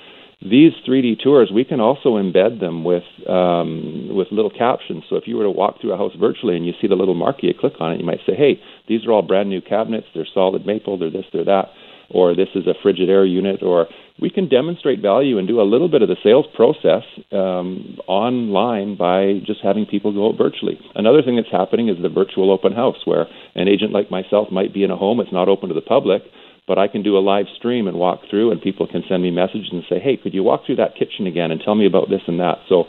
these 0.41 0.73
3D 0.87 1.23
tours, 1.23 1.49
we 1.51 1.63
can 1.63 1.79
also 1.79 2.09
embed 2.09 2.59
them 2.59 2.83
with 2.83 3.03
um, 3.27 4.09
with 4.11 4.27
little 4.31 4.51
captions. 4.51 5.03
So 5.09 5.15
if 5.15 5.23
you 5.25 5.35
were 5.35 5.43
to 5.43 5.49
walk 5.49 5.81
through 5.81 5.93
a 5.93 5.97
house 5.97 6.11
virtually 6.19 6.55
and 6.55 6.65
you 6.65 6.73
see 6.79 6.87
the 6.87 6.95
little 6.95 7.15
marquee, 7.15 7.47
you 7.47 7.53
click 7.59 7.73
on 7.79 7.93
it, 7.93 7.99
you 7.99 8.05
might 8.05 8.19
say, 8.25 8.35
"Hey, 8.35 8.61
these 8.87 9.03
are 9.05 9.11
all 9.11 9.23
brand 9.23 9.49
new 9.49 9.61
cabinets. 9.61 10.05
They're 10.13 10.27
solid 10.31 10.63
maple. 10.63 10.99
They're 10.99 11.09
this, 11.09 11.25
they're 11.33 11.45
that." 11.45 11.69
Or 12.09 12.35
this 12.35 12.49
is 12.55 12.67
a 12.67 12.73
Frigidaire 12.83 13.29
unit. 13.29 13.61
Or 13.63 13.87
we 14.19 14.29
can 14.29 14.47
demonstrate 14.49 15.01
value 15.01 15.37
and 15.37 15.47
do 15.47 15.61
a 15.61 15.63
little 15.63 15.89
bit 15.89 16.01
of 16.01 16.09
the 16.09 16.17
sales 16.23 16.45
process 16.55 17.03
um, 17.31 17.97
online 18.07 18.95
by 18.95 19.41
just 19.45 19.61
having 19.61 19.85
people 19.85 20.11
go 20.11 20.29
out 20.29 20.37
virtually. 20.37 20.79
Another 20.95 21.21
thing 21.21 21.35
that's 21.35 21.51
happening 21.51 21.89
is 21.89 22.01
the 22.01 22.09
virtual 22.09 22.51
open 22.51 22.73
house, 22.73 23.05
where 23.05 23.27
an 23.55 23.67
agent 23.67 23.91
like 23.91 24.09
myself 24.09 24.51
might 24.51 24.73
be 24.73 24.83
in 24.83 24.91
a 24.91 24.97
home 24.97 25.19
it's 25.19 25.31
not 25.31 25.49
open 25.49 25.69
to 25.69 25.75
the 25.75 25.81
public 25.81 26.23
but 26.67 26.77
I 26.77 26.87
can 26.87 27.01
do 27.01 27.17
a 27.17 27.19
live 27.19 27.47
stream 27.55 27.87
and 27.87 27.97
walk 27.97 28.23
through, 28.29 28.51
and 28.51 28.61
people 28.61 28.87
can 28.87 29.03
send 29.07 29.23
me 29.23 29.31
messages 29.31 29.69
and 29.71 29.85
say, 29.87 29.99
"Hey, 29.99 30.17
could 30.17 30.33
you 30.33 30.43
walk 30.43 30.65
through 30.65 30.75
that 30.75 30.95
kitchen 30.95 31.25
again 31.25 31.49
and 31.49 31.61
tell 31.61 31.75
me 31.75 31.85
about 31.85 32.09
this 32.09 32.21
and 32.27 32.41
that?" 32.41 32.59
So, 32.67 32.87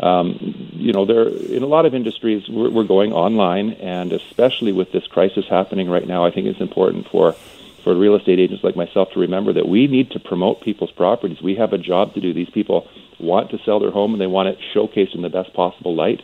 um, 0.00 0.72
you 0.72 0.92
know, 0.92 1.04
there 1.04 1.28
in 1.28 1.62
a 1.62 1.66
lot 1.66 1.84
of 1.84 1.94
industries 1.94 2.48
we're, 2.48 2.70
we're 2.70 2.84
going 2.84 3.12
online, 3.12 3.72
and 3.72 4.12
especially 4.12 4.72
with 4.72 4.90
this 4.90 5.06
crisis 5.06 5.44
happening 5.48 5.90
right 5.90 6.06
now, 6.06 6.24
I 6.24 6.30
think 6.30 6.46
it's 6.46 6.60
important 6.60 7.08
for 7.08 7.36
for 7.82 7.94
real 7.94 8.16
estate 8.16 8.38
agents 8.38 8.64
like 8.64 8.76
myself 8.76 9.10
to 9.12 9.20
remember 9.20 9.52
that 9.52 9.68
we 9.68 9.86
need 9.86 10.10
to 10.12 10.20
promote 10.20 10.60
people's 10.60 10.90
properties. 10.90 11.40
We 11.42 11.56
have 11.56 11.72
a 11.72 11.78
job 11.78 12.14
to 12.14 12.20
do. 12.20 12.32
These 12.32 12.50
people 12.50 12.88
want 13.18 13.50
to 13.50 13.58
sell 13.64 13.80
their 13.80 13.90
home 13.90 14.12
and 14.12 14.20
they 14.20 14.26
want 14.26 14.48
it 14.48 14.58
showcased 14.74 15.14
in 15.14 15.22
the 15.22 15.28
best 15.28 15.52
possible 15.54 15.94
light. 15.94 16.22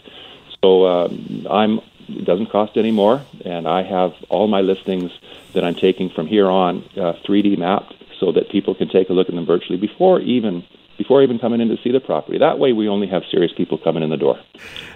So 0.62 0.86
um, 0.86 1.46
I'm 1.50 1.80
it 2.08 2.25
doesn't 2.25 2.50
cost 2.50 2.76
any 2.76 2.92
more, 2.92 3.20
and 3.44 3.66
I 3.66 3.82
have 3.82 4.14
all 4.28 4.46
my 4.46 4.60
listings 4.60 5.10
that 5.54 5.64
I'm 5.64 5.75
taking 5.75 6.08
from 6.08 6.26
here 6.28 6.48
on 6.48 6.84
uh, 6.96 7.14
3D 7.26 7.58
mapped 7.58 7.94
so 8.20 8.32
that 8.32 8.48
people 8.48 8.75
can 8.75 8.88
take 8.88 9.10
a 9.10 9.12
look 9.12 9.28
at 9.28 9.34
them 9.34 9.44
virtually 9.44 9.78
before 9.78 10.20
even 10.20 10.64
before 10.98 11.22
even 11.22 11.38
coming 11.38 11.60
in 11.60 11.68
to 11.68 11.76
see 11.82 11.92
the 11.92 12.00
property. 12.00 12.38
That 12.38 12.58
way, 12.58 12.72
we 12.72 12.88
only 12.88 13.06
have 13.08 13.22
serious 13.30 13.52
people 13.56 13.78
coming 13.78 14.02
in 14.02 14.10
the 14.10 14.16
door. 14.16 14.38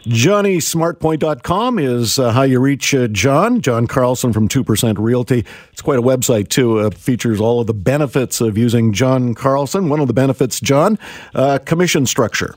JohnnySmartPoint.com 0.04 1.78
is 1.78 2.18
uh, 2.18 2.32
how 2.32 2.42
you 2.42 2.60
reach 2.60 2.94
uh, 2.94 3.08
John. 3.08 3.60
John 3.60 3.86
Carlson 3.86 4.32
from 4.32 4.48
2% 4.48 4.98
Realty. 4.98 5.44
It's 5.72 5.82
quite 5.82 5.98
a 5.98 6.02
website, 6.02 6.48
too. 6.48 6.78
Uh, 6.78 6.90
features 6.90 7.40
all 7.40 7.60
of 7.60 7.66
the 7.66 7.74
benefits 7.74 8.40
of 8.40 8.56
using 8.56 8.92
John 8.92 9.34
Carlson. 9.34 9.88
One 9.88 10.00
of 10.00 10.06
the 10.06 10.14
benefits, 10.14 10.60
John, 10.60 10.98
uh, 11.34 11.58
commission 11.58 12.06
structure. 12.06 12.54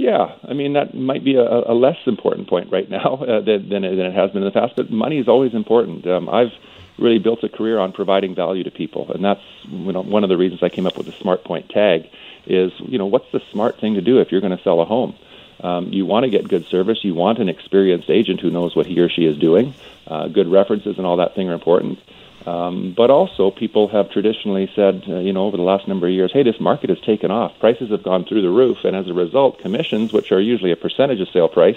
Yeah, 0.00 0.34
I 0.48 0.54
mean 0.54 0.72
that 0.72 0.94
might 0.94 1.22
be 1.22 1.34
a, 1.34 1.42
a 1.42 1.74
less 1.74 1.98
important 2.06 2.48
point 2.48 2.72
right 2.72 2.88
now 2.88 3.22
uh, 3.22 3.44
than, 3.44 3.68
than 3.68 3.84
it, 3.84 3.96
than 3.96 4.06
it 4.06 4.14
has 4.14 4.30
been 4.30 4.42
in 4.42 4.48
the 4.48 4.58
past. 4.58 4.72
But 4.74 4.90
money 4.90 5.18
is 5.18 5.28
always 5.28 5.52
important. 5.52 6.06
Um, 6.06 6.26
I've 6.30 6.52
really 7.00 7.18
built 7.18 7.42
a 7.42 7.48
career 7.48 7.78
on 7.78 7.92
providing 7.92 8.34
value 8.34 8.64
to 8.64 8.70
people, 8.70 9.10
and 9.12 9.24
that's 9.24 9.42
you 9.68 9.92
know, 9.92 10.02
one 10.02 10.22
of 10.22 10.28
the 10.28 10.36
reasons 10.36 10.62
I 10.62 10.68
came 10.68 10.86
up 10.86 10.96
with 10.96 11.06
the 11.06 11.12
Smart 11.12 11.44
Point 11.44 11.68
tag. 11.68 12.08
Is 12.46 12.72
you 12.78 12.98
know 12.98 13.06
what's 13.06 13.30
the 13.32 13.42
smart 13.52 13.80
thing 13.80 13.94
to 13.94 14.00
do 14.00 14.18
if 14.20 14.32
you're 14.32 14.40
going 14.40 14.56
to 14.56 14.62
sell 14.62 14.80
a 14.80 14.84
home? 14.84 15.14
Um, 15.62 15.92
you 15.92 16.06
want 16.06 16.24
to 16.24 16.30
get 16.30 16.48
good 16.48 16.66
service. 16.66 17.04
You 17.04 17.14
want 17.14 17.38
an 17.38 17.48
experienced 17.48 18.08
agent 18.08 18.40
who 18.40 18.50
knows 18.50 18.74
what 18.74 18.86
he 18.86 18.98
or 18.98 19.10
she 19.10 19.26
is 19.26 19.36
doing. 19.38 19.74
Uh, 20.06 20.28
good 20.28 20.48
references 20.48 20.96
and 20.96 21.06
all 21.06 21.18
that 21.18 21.34
thing 21.34 21.50
are 21.50 21.54
important. 21.54 21.98
Um, 22.46 22.94
but 22.96 23.10
also, 23.10 23.50
people 23.50 23.88
have 23.88 24.10
traditionally 24.10 24.70
said, 24.74 25.04
uh, 25.06 25.18
you 25.18 25.32
know, 25.32 25.44
over 25.44 25.58
the 25.58 25.62
last 25.62 25.86
number 25.86 26.06
of 26.06 26.12
years, 26.12 26.32
hey, 26.32 26.42
this 26.42 26.58
market 26.58 26.88
has 26.88 26.98
taken 27.00 27.30
off. 27.30 27.58
Prices 27.60 27.90
have 27.90 28.02
gone 28.02 28.24
through 28.24 28.40
the 28.40 28.48
roof, 28.48 28.78
and 28.84 28.96
as 28.96 29.08
a 29.08 29.12
result, 29.12 29.58
commissions, 29.60 30.12
which 30.12 30.32
are 30.32 30.40
usually 30.40 30.72
a 30.72 30.76
percentage 30.76 31.20
of 31.20 31.28
sale 31.28 31.48
price, 31.48 31.76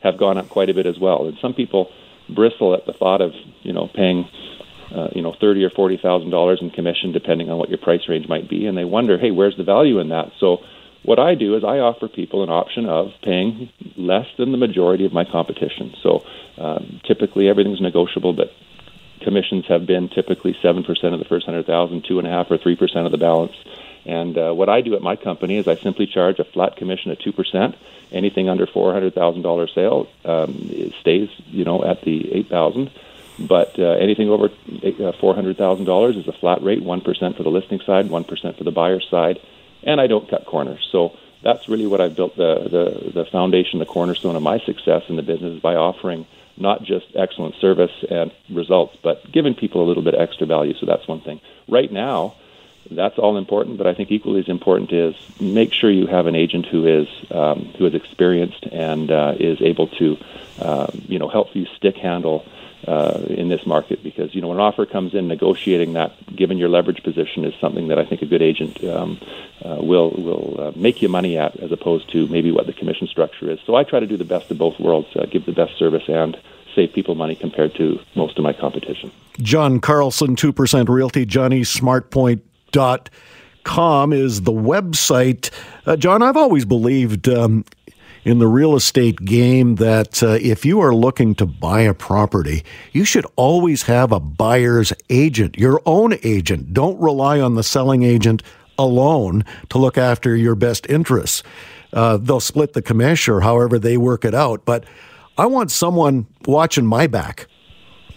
have 0.00 0.16
gone 0.16 0.38
up 0.38 0.48
quite 0.48 0.70
a 0.70 0.74
bit 0.74 0.86
as 0.86 0.98
well. 0.98 1.26
And 1.26 1.36
some 1.38 1.54
people 1.54 1.90
bristle 2.34 2.74
at 2.74 2.86
the 2.86 2.92
thought 2.92 3.20
of, 3.20 3.32
you 3.62 3.72
know, 3.72 3.88
paying, 3.92 4.28
uh, 4.94 5.08
you 5.14 5.22
know, 5.22 5.34
thirty 5.40 5.64
or 5.64 5.70
forty 5.70 5.96
thousand 5.96 6.30
dollars 6.30 6.60
in 6.62 6.70
commission, 6.70 7.12
depending 7.12 7.50
on 7.50 7.58
what 7.58 7.68
your 7.68 7.78
price 7.78 8.08
range 8.08 8.28
might 8.28 8.48
be, 8.48 8.66
and 8.66 8.76
they 8.76 8.84
wonder, 8.84 9.18
hey, 9.18 9.30
where's 9.30 9.56
the 9.56 9.64
value 9.64 9.98
in 9.98 10.08
that? 10.08 10.32
So, 10.38 10.58
what 11.02 11.18
I 11.18 11.34
do 11.34 11.56
is 11.56 11.64
I 11.64 11.78
offer 11.78 12.08
people 12.08 12.42
an 12.42 12.50
option 12.50 12.86
of 12.86 13.12
paying 13.22 13.70
less 13.96 14.26
than 14.36 14.52
the 14.52 14.58
majority 14.58 15.06
of 15.06 15.12
my 15.12 15.24
competition. 15.24 15.94
So, 16.02 16.24
um, 16.58 17.00
typically 17.06 17.48
everything's 17.48 17.80
negotiable, 17.80 18.32
but 18.32 18.52
commissions 19.22 19.64
have 19.68 19.86
been 19.86 20.08
typically 20.08 20.56
7% 20.62 20.80
of 21.12 21.18
the 21.18 21.24
first 21.26 21.46
100,000, 21.46 22.04
2.5 22.04 22.50
or 22.50 22.58
3% 22.58 23.06
of 23.06 23.12
the 23.12 23.18
balance. 23.18 23.54
And 24.04 24.36
uh, 24.36 24.52
what 24.52 24.68
I 24.68 24.80
do 24.80 24.94
at 24.94 25.02
my 25.02 25.16
company 25.16 25.56
is 25.56 25.68
I 25.68 25.76
simply 25.76 26.06
charge 26.06 26.38
a 26.38 26.44
flat 26.44 26.76
commission 26.76 27.10
of 27.10 27.18
2%. 27.18 27.76
Anything 28.12 28.48
under 28.48 28.66
$400,000 28.66 29.74
sale 29.74 30.08
um, 30.24 30.92
stays, 31.00 31.28
you 31.46 31.64
know, 31.64 31.84
at 31.84 32.02
the 32.02 32.32
8,000. 32.34 32.90
But 33.38 33.78
uh, 33.78 33.92
anything 33.92 34.28
over 34.28 34.46
uh, 34.46 34.48
$400,000 34.48 36.16
is 36.18 36.28
a 36.28 36.32
flat 36.32 36.62
rate, 36.62 36.82
1% 36.82 37.36
for 37.36 37.42
the 37.42 37.50
listing 37.50 37.80
side, 37.80 38.08
1% 38.08 38.58
for 38.58 38.64
the 38.64 38.70
buyer 38.70 39.00
side, 39.00 39.40
and 39.82 40.00
I 40.00 40.06
don't 40.06 40.28
cut 40.28 40.44
corners. 40.44 40.86
So 40.92 41.16
that's 41.42 41.68
really 41.68 41.86
what 41.86 42.02
I've 42.02 42.16
built 42.16 42.36
the, 42.36 42.68
the, 42.68 43.12
the 43.12 43.24
foundation, 43.24 43.78
the 43.78 43.86
cornerstone 43.86 44.36
of 44.36 44.42
my 44.42 44.58
success 44.58 45.04
in 45.08 45.16
the 45.16 45.22
business 45.22 45.60
by 45.60 45.74
offering– 45.74 46.26
not 46.60 46.82
just 46.82 47.06
excellent 47.16 47.54
service 47.56 48.04
and 48.08 48.30
results, 48.50 48.96
but 49.02 49.32
giving 49.32 49.54
people 49.54 49.82
a 49.82 49.86
little 49.86 50.02
bit 50.02 50.14
extra 50.14 50.46
value. 50.46 50.74
So 50.78 50.86
that's 50.86 51.08
one 51.08 51.20
thing. 51.20 51.40
Right 51.68 51.90
now, 51.90 52.34
that's 52.90 53.18
all 53.18 53.36
important, 53.36 53.78
but 53.78 53.86
I 53.86 53.94
think 53.94 54.10
equally 54.10 54.40
as 54.40 54.48
important 54.48 54.92
is 54.92 55.14
make 55.40 55.72
sure 55.72 55.90
you 55.90 56.06
have 56.06 56.26
an 56.26 56.34
agent 56.34 56.66
who 56.66 56.86
is 56.86 57.08
um, 57.30 57.66
who 57.78 57.86
is 57.86 57.94
experienced 57.94 58.64
and 58.66 59.10
uh, 59.10 59.34
is 59.38 59.60
able 59.60 59.86
to 59.88 60.18
um, 60.60 61.02
you 61.08 61.18
know 61.18 61.28
help 61.28 61.54
you 61.54 61.66
stick 61.76 61.96
handle 61.96 62.44
uh, 62.86 63.20
in 63.28 63.48
this 63.48 63.66
market 63.66 64.02
because 64.02 64.34
you 64.34 64.40
know 64.40 64.48
when 64.48 64.56
an 64.56 64.62
offer 64.62 64.86
comes 64.86 65.14
in, 65.14 65.28
negotiating 65.28 65.92
that, 65.92 66.12
given 66.34 66.58
your 66.58 66.68
leverage 66.68 67.02
position, 67.02 67.44
is 67.44 67.54
something 67.60 67.88
that 67.88 67.98
I 67.98 68.04
think 68.04 68.22
a 68.22 68.26
good 68.26 68.42
agent 68.42 68.82
um, 68.84 69.20
uh, 69.64 69.76
will 69.80 70.10
will 70.10 70.60
uh, 70.60 70.72
make 70.74 71.02
you 71.02 71.08
money 71.08 71.38
at, 71.38 71.56
as 71.60 71.72
opposed 71.72 72.10
to 72.12 72.26
maybe 72.28 72.50
what 72.50 72.66
the 72.66 72.72
commission 72.72 73.06
structure 73.06 73.50
is. 73.50 73.60
So 73.66 73.74
I 73.74 73.84
try 73.84 74.00
to 74.00 74.06
do 74.06 74.16
the 74.16 74.24
best 74.24 74.50
of 74.50 74.58
both 74.58 74.80
worlds, 74.80 75.08
uh, 75.14 75.26
give 75.26 75.46
the 75.46 75.52
best 75.52 75.78
service 75.78 76.04
and 76.08 76.38
save 76.74 76.92
people 76.92 77.14
money 77.14 77.34
compared 77.34 77.74
to 77.74 78.00
most 78.14 78.38
of 78.38 78.44
my 78.44 78.52
competition. 78.52 79.10
John 79.42 79.80
Carlson, 79.80 80.34
two 80.34 80.52
percent 80.52 80.88
Realty, 80.88 81.26
Johnny 81.26 81.60
Smartpoint 81.60 82.40
dot 82.72 83.10
com 83.64 84.12
is 84.12 84.42
the 84.42 84.52
website. 84.52 85.50
Uh, 85.86 85.96
John, 85.96 86.22
I've 86.22 86.36
always 86.36 86.64
believed 86.64 87.28
um, 87.28 87.64
in 88.24 88.38
the 88.38 88.46
real 88.46 88.74
estate 88.74 89.24
game 89.24 89.76
that 89.76 90.22
uh, 90.22 90.38
if 90.40 90.64
you 90.64 90.80
are 90.80 90.94
looking 90.94 91.34
to 91.36 91.46
buy 91.46 91.82
a 91.82 91.94
property, 91.94 92.64
you 92.92 93.04
should 93.04 93.26
always 93.36 93.82
have 93.82 94.12
a 94.12 94.20
buyer's 94.20 94.92
agent, 95.08 95.58
your 95.58 95.80
own 95.86 96.14
agent. 96.22 96.72
Don't 96.72 97.00
rely 97.00 97.40
on 97.40 97.54
the 97.54 97.62
selling 97.62 98.02
agent 98.02 98.42
alone 98.78 99.44
to 99.68 99.78
look 99.78 99.98
after 99.98 100.36
your 100.36 100.54
best 100.54 100.86
interests. 100.88 101.42
Uh, 101.92 102.16
they'll 102.16 102.40
split 102.40 102.72
the 102.72 102.82
commission 102.82 103.34
or 103.34 103.40
however 103.40 103.78
they 103.78 103.96
work 103.96 104.24
it 104.24 104.34
out, 104.34 104.64
but 104.64 104.84
I 105.36 105.46
want 105.46 105.70
someone 105.70 106.26
watching 106.46 106.86
my 106.86 107.06
back. 107.06 107.46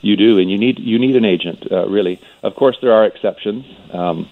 You 0.02 0.18
do, 0.18 0.38
and 0.38 0.52
you 0.52 0.58
need 0.58 0.80
you 0.80 1.00
need 1.00 1.16
an 1.16 1.24
agent, 1.24 1.66
uh, 1.72 1.88
really. 1.88 2.20
Of 2.44 2.56
course, 2.56 2.78
there 2.82 2.92
are 2.92 3.06
exceptions. 3.06 3.66
Um, 3.94 4.30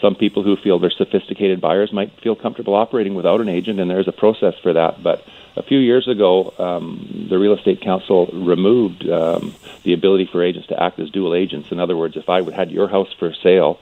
some 0.00 0.14
people 0.14 0.42
who 0.42 0.56
feel 0.56 0.78
they're 0.78 0.90
sophisticated 0.90 1.60
buyers 1.60 1.92
might 1.92 2.12
feel 2.20 2.36
comfortable 2.36 2.74
operating 2.74 3.14
without 3.14 3.40
an 3.40 3.48
agent, 3.48 3.80
and 3.80 3.90
there's 3.90 4.08
a 4.08 4.12
process 4.12 4.54
for 4.62 4.72
that. 4.72 5.02
But 5.02 5.24
a 5.56 5.62
few 5.62 5.78
years 5.78 6.06
ago, 6.08 6.54
um, 6.58 7.26
the 7.28 7.38
Real 7.38 7.54
Estate 7.54 7.80
Council 7.80 8.26
removed 8.32 9.08
um, 9.08 9.54
the 9.82 9.92
ability 9.92 10.28
for 10.30 10.42
agents 10.42 10.68
to 10.68 10.82
act 10.82 10.98
as 11.00 11.10
dual 11.10 11.34
agents. 11.34 11.72
In 11.72 11.80
other 11.80 11.96
words, 11.96 12.16
if 12.16 12.28
I 12.28 12.42
had 12.50 12.70
your 12.70 12.88
house 12.88 13.12
for 13.18 13.32
sale, 13.42 13.80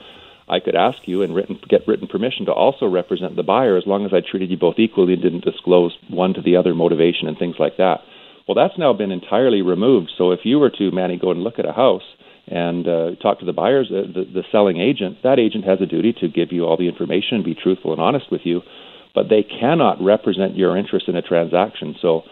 I 0.48 0.60
could 0.60 0.76
ask 0.76 0.98
you 1.06 1.22
and 1.22 1.34
written, 1.34 1.58
get 1.68 1.86
written 1.88 2.06
permission 2.06 2.46
to 2.46 2.52
also 2.52 2.86
represent 2.86 3.36
the 3.36 3.42
buyer 3.42 3.76
as 3.76 3.86
long 3.86 4.06
as 4.06 4.14
I 4.14 4.20
treated 4.20 4.50
you 4.50 4.56
both 4.56 4.78
equally 4.78 5.12
and 5.12 5.22
didn't 5.22 5.44
disclose 5.44 5.96
one 6.08 6.34
to 6.34 6.40
the 6.40 6.56
other 6.56 6.74
motivation 6.74 7.26
and 7.28 7.36
things 7.36 7.56
like 7.58 7.78
that. 7.78 8.02
Well, 8.46 8.54
that's 8.54 8.78
now 8.78 8.92
been 8.92 9.10
entirely 9.10 9.62
removed. 9.62 10.12
So 10.16 10.30
if 10.30 10.40
you 10.44 10.60
were 10.60 10.70
to, 10.70 10.92
Manny, 10.92 11.16
go 11.16 11.32
and 11.32 11.42
look 11.42 11.58
at 11.58 11.66
a 11.66 11.72
house, 11.72 12.04
and 12.46 12.86
uh, 12.86 13.16
talk 13.20 13.40
to 13.40 13.44
the 13.44 13.52
buyers, 13.52 13.90
uh, 13.90 14.02
the, 14.06 14.24
the 14.32 14.44
selling 14.52 14.78
agent, 14.80 15.18
that 15.22 15.38
agent 15.38 15.64
has 15.64 15.80
a 15.80 15.86
duty 15.86 16.12
to 16.20 16.28
give 16.28 16.52
you 16.52 16.64
all 16.64 16.76
the 16.76 16.88
information, 16.88 17.42
be 17.42 17.54
truthful 17.54 17.92
and 17.92 18.00
honest 18.00 18.26
with 18.30 18.42
you, 18.44 18.62
but 19.14 19.28
they 19.28 19.42
cannot 19.42 20.02
represent 20.02 20.56
your 20.56 20.76
interest 20.76 21.08
in 21.08 21.16
a 21.16 21.22
transaction. 21.22 21.96
So 22.00 22.22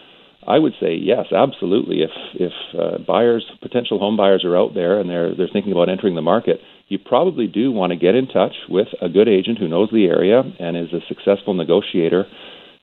I 0.47 0.59
would 0.59 0.73
say 0.79 0.95
yes, 0.95 1.25
absolutely. 1.35 2.01
If 2.01 2.11
if 2.35 2.53
uh, 2.79 2.99
buyers, 3.05 3.43
potential 3.61 3.97
home 3.99 4.15
buyers 4.15 4.45
are 4.45 4.55
out 4.55 4.73
there 4.73 4.99
and 4.99 5.09
they're 5.09 5.35
they're 5.35 5.49
thinking 5.51 5.71
about 5.71 5.89
entering 5.89 6.15
the 6.15 6.21
market, 6.21 6.59
you 6.87 6.99
probably 6.99 7.47
do 7.47 7.71
want 7.71 7.91
to 7.91 7.97
get 7.97 8.13
in 8.13 8.27
touch 8.27 8.53
with 8.69 8.87
a 9.01 9.09
good 9.09 9.27
agent 9.27 9.57
who 9.57 9.67
knows 9.67 9.89
the 9.91 10.05
area 10.05 10.43
and 10.59 10.77
is 10.77 10.93
a 10.93 11.01
successful 11.07 11.55
negotiator, 11.55 12.25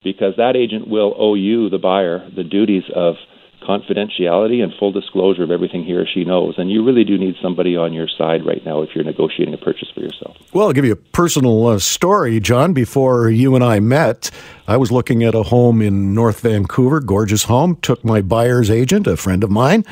because 0.02 0.34
that 0.36 0.56
agent 0.56 0.88
will 0.88 1.14
owe 1.16 1.34
you, 1.34 1.70
the 1.70 1.78
buyer, 1.78 2.28
the 2.34 2.42
duties 2.42 2.82
of 2.96 3.14
confidentiality 3.62 4.62
and 4.62 4.72
full 4.78 4.92
disclosure 4.92 5.42
of 5.42 5.50
everything 5.50 5.84
he 5.84 5.92
or 5.94 6.06
she 6.06 6.24
knows. 6.24 6.54
And 6.58 6.70
you 6.70 6.84
really 6.84 7.04
do 7.04 7.16
need 7.16 7.36
somebody 7.40 7.76
on 7.76 7.92
your 7.92 8.08
side 8.08 8.44
right 8.44 8.64
now 8.64 8.82
if 8.82 8.90
you're 8.94 9.04
negotiating 9.04 9.54
a 9.54 9.58
purchase 9.58 9.88
for 9.94 10.00
yourself. 10.00 10.36
Well, 10.52 10.66
I'll 10.66 10.72
give 10.72 10.84
you 10.84 10.92
a 10.92 10.96
personal 10.96 11.66
uh, 11.66 11.78
story, 11.78 12.40
John. 12.40 12.72
Before 12.72 13.30
you 13.30 13.54
and 13.54 13.64
I 13.64 13.80
met, 13.80 14.30
I 14.66 14.76
was 14.76 14.90
looking 14.90 15.22
at 15.22 15.34
a 15.34 15.44
home 15.44 15.80
in 15.80 16.14
North 16.14 16.40
Vancouver, 16.40 17.00
gorgeous 17.00 17.44
home. 17.44 17.76
Took 17.76 18.04
my 18.04 18.20
buyer's 18.20 18.70
agent, 18.70 19.06
a 19.06 19.16
friend 19.16 19.44
of 19.44 19.50
mine, 19.50 19.84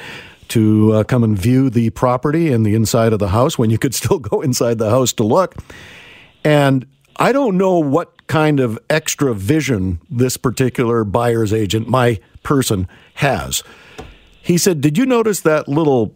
to 0.49 0.93
uh, 0.93 1.05
come 1.05 1.25
and 1.25 1.39
view 1.39 1.71
the 1.71 1.91
property 1.91 2.53
and 2.53 2.67
the 2.67 2.75
inside 2.75 3.12
of 3.12 3.19
the 3.19 3.29
house 3.29 3.57
when 3.59 3.71
you 3.71 3.79
could 3.79 3.95
still 3.95 4.19
go 4.19 4.41
inside 4.41 4.79
the 4.79 4.91
house 4.91 5.12
to 5.15 5.25
look. 5.25 5.55
And 6.45 6.87
I 7.21 7.33
don't 7.33 7.59
know 7.59 7.79
what 7.79 8.27
kind 8.29 8.61
of 8.61 8.79
extra 8.89 9.35
vision 9.35 10.00
this 10.09 10.39
particular 10.39 11.05
buyer's 11.05 11.53
agent, 11.53 11.87
my 11.87 12.19
person, 12.43 12.89
has. 13.17 13.63
He 14.41 14.56
said, 14.56 14.80
Did 14.80 14.97
you 14.97 15.04
notice 15.04 15.41
that 15.41 15.69
little 15.69 16.15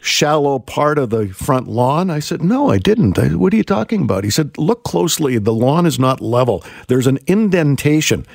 shallow 0.00 0.58
part 0.58 0.98
of 0.98 1.10
the 1.10 1.28
front 1.28 1.68
lawn? 1.68 2.10
I 2.10 2.18
said, 2.18 2.42
No, 2.42 2.68
I 2.68 2.78
didn't. 2.78 3.16
I, 3.16 3.28
what 3.28 3.54
are 3.54 3.56
you 3.56 3.62
talking 3.62 4.02
about? 4.02 4.24
He 4.24 4.30
said, 4.30 4.58
Look 4.58 4.82
closely. 4.82 5.38
The 5.38 5.54
lawn 5.54 5.86
is 5.86 6.00
not 6.00 6.20
level, 6.20 6.64
there's 6.88 7.06
an 7.06 7.20
indentation. 7.28 8.26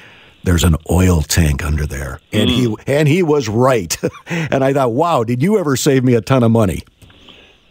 There's 0.46 0.64
an 0.64 0.78
oil 0.90 1.22
tank 1.22 1.66
under 1.66 1.86
there. 1.86 2.22
And 2.32 2.50
mm. 2.50 2.56
he 2.56 2.76
and 2.88 3.10
he 3.10 3.22
was 3.22 3.50
right. 3.50 3.98
and 4.26 4.64
I 4.64 4.72
thought, 4.72 4.94
wow, 4.94 5.26
did 5.26 5.44
you 5.44 5.60
ever 5.60 5.76
save 5.76 6.06
me 6.06 6.14
a 6.14 6.22
ton 6.22 6.44
of 6.44 6.52
money? 6.52 6.84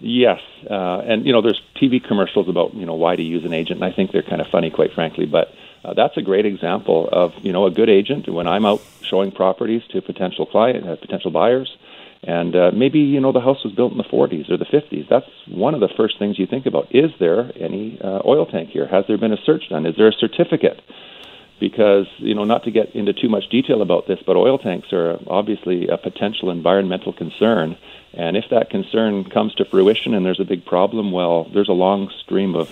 Yes, 0.01 0.41
uh, 0.71 1.01
and 1.01 1.27
you 1.27 1.33
know, 1.33 1.43
there's 1.43 1.61
TV 1.81 2.03
commercials 2.03 2.49
about 2.49 2.75
you 2.75 2.87
know 2.87 2.95
why 2.95 3.17
to 3.17 3.23
use 3.23 3.45
an 3.45 3.53
agent, 3.53 3.83
and 3.83 3.85
I 3.85 3.95
think 3.95 4.13
they're 4.13 4.23
kind 4.23 4.41
of 4.41 4.47
funny, 4.47 4.71
quite 4.71 4.93
frankly. 4.93 5.27
But 5.27 5.49
uh, 5.85 5.95
that's 5.95 6.17
a 6.17 6.23
great 6.23 6.47
example 6.47 7.09
of 7.11 7.33
you 7.43 7.53
know 7.53 7.67
a 7.67 7.71
good 7.71 7.89
agent. 7.89 8.29
When 8.29 8.47
I'm 8.47 8.65
out 8.65 8.81
showing 9.03 9.33
properties 9.33 9.83
to 9.91 10.01
potential 10.01 10.47
client, 10.47 10.89
uh, 10.89 10.97
potential 10.97 11.33
buyers, 11.33 11.77
and 12.23 12.55
uh, 12.55 12.71
maybe 12.73 13.01
you 13.01 13.21
know 13.21 13.33
the 13.33 13.41
house 13.41 13.65
was 13.65 13.73
built 13.73 13.91
in 13.91 13.99
the 13.99 14.05
40s 14.05 14.49
or 14.49 14.57
the 14.57 14.67
50s. 14.67 15.09
That's 15.09 15.27
one 15.49 15.75
of 15.75 15.81
the 15.81 15.89
first 15.97 16.17
things 16.21 16.39
you 16.39 16.47
think 16.47 16.67
about. 16.67 16.95
Is 16.95 17.11
there 17.19 17.51
any 17.57 18.01
uh, 18.01 18.21
oil 18.25 18.47
tank 18.47 18.71
here? 18.71 18.87
Has 18.87 19.05
there 19.09 19.19
been 19.19 19.33
a 19.33 19.43
search 19.45 19.69
done? 19.69 19.85
Is 19.85 19.97
there 19.97 20.09
a 20.09 20.13
certificate? 20.13 20.81
Because 21.59 22.07
you 22.19 22.37
know, 22.37 22.45
not 22.45 22.63
to 22.65 22.71
get 22.71 22.95
into 22.95 23.13
too 23.13 23.29
much 23.29 23.49
detail 23.51 23.83
about 23.83 24.07
this, 24.07 24.21
but 24.25 24.37
oil 24.37 24.59
tanks 24.59 24.93
are 24.93 25.19
obviously 25.27 25.89
a 25.89 25.99
potential 25.99 26.51
environmental 26.51 27.13
concern 27.13 27.77
and 28.19 28.37
if 28.37 28.47
that 28.51 28.69
concern 28.69 29.25
comes 29.31 29.55
to 29.55 29.65
fruition 29.65 30.13
and 30.13 30.27
there's 30.27 30.41
a 30.41 30.45
big 30.45 30.65
problem, 30.67 31.13
well, 31.13 31.45
there's 31.55 31.69
a 31.69 31.73
long 31.73 32.11
stream 32.21 32.57
of 32.57 32.69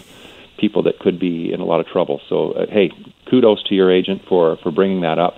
people 0.59 0.83
that 0.83 0.99
could 0.99 1.21
be 1.21 1.53
in 1.53 1.61
a 1.61 1.65
lot 1.65 1.79
of 1.79 1.87
trouble. 1.87 2.21
So, 2.29 2.51
uh, 2.53 2.67
hey, 2.69 2.91
kudos 3.31 3.63
to 3.69 3.75
your 3.75 3.91
agent 3.91 4.23
for, 4.29 4.57
for 4.57 4.73
bringing 4.73 5.03
that 5.03 5.21
up. 5.21 5.37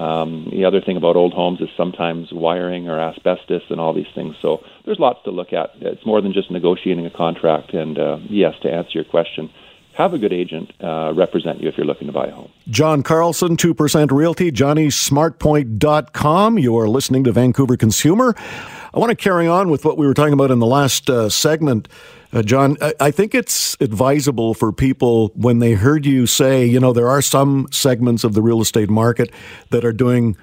Um, 0.00 0.48
the 0.50 0.64
other 0.64 0.80
thing 0.80 0.96
about 0.96 1.16
old 1.16 1.34
homes 1.34 1.60
is 1.60 1.68
sometimes 1.76 2.32
wiring 2.32 2.88
or 2.88 2.98
asbestos 2.98 3.62
and 3.68 3.78
all 3.78 3.92
these 3.92 4.06
things. 4.14 4.36
So 4.40 4.64
there's 4.86 4.98
lots 4.98 5.22
to 5.24 5.30
look 5.30 5.52
at. 5.52 5.72
It's 5.80 6.06
more 6.06 6.22
than 6.22 6.32
just 6.32 6.50
negotiating 6.50 7.04
a 7.04 7.10
contract. 7.10 7.74
And 7.74 7.98
uh, 7.98 8.18
yes, 8.30 8.54
to 8.62 8.72
answer 8.72 8.92
your 8.94 9.04
question, 9.04 9.50
have 9.94 10.14
a 10.14 10.18
good 10.18 10.32
agent 10.32 10.72
uh, 10.80 11.12
represent 11.14 11.60
you 11.60 11.68
if 11.68 11.76
you're 11.76 11.86
looking 11.86 12.06
to 12.06 12.12
buy 12.12 12.26
a 12.26 12.32
home. 12.32 12.50
John 12.68 13.02
Carlson, 13.02 13.56
2% 13.56 14.10
Realty, 14.10 14.50
JohnnySmartpoint.com. 14.50 16.58
You 16.58 16.78
are 16.78 16.88
listening 16.88 17.24
to 17.24 17.32
Vancouver 17.32 17.76
Consumer. 17.76 18.34
I 18.94 18.98
want 18.98 19.10
to 19.10 19.16
carry 19.16 19.46
on 19.46 19.70
with 19.70 19.84
what 19.84 19.98
we 19.98 20.06
were 20.06 20.14
talking 20.14 20.32
about 20.32 20.50
in 20.50 20.58
the 20.58 20.66
last 20.66 21.10
uh, 21.10 21.28
segment. 21.28 21.88
Uh, 22.32 22.42
John, 22.42 22.78
I, 22.80 22.94
I, 23.00 23.10
think 23.10 23.34
it's 23.34 23.76
advisable 23.80 24.54
for 24.54 24.72
people 24.72 25.32
when 25.34 25.58
they 25.58 25.74
heard 25.74 26.06
you 26.06 26.26
say, 26.26 26.64
you 26.64 26.80
know, 26.80 26.94
there 26.94 27.08
are 27.08 27.20
some 27.20 27.68
segments 27.70 28.24
of 28.24 28.32
the 28.32 28.40
real 28.40 28.62
estate 28.62 28.88
market 28.88 29.30
that 29.68 29.84
are 29.84 29.92
doing 29.92 30.38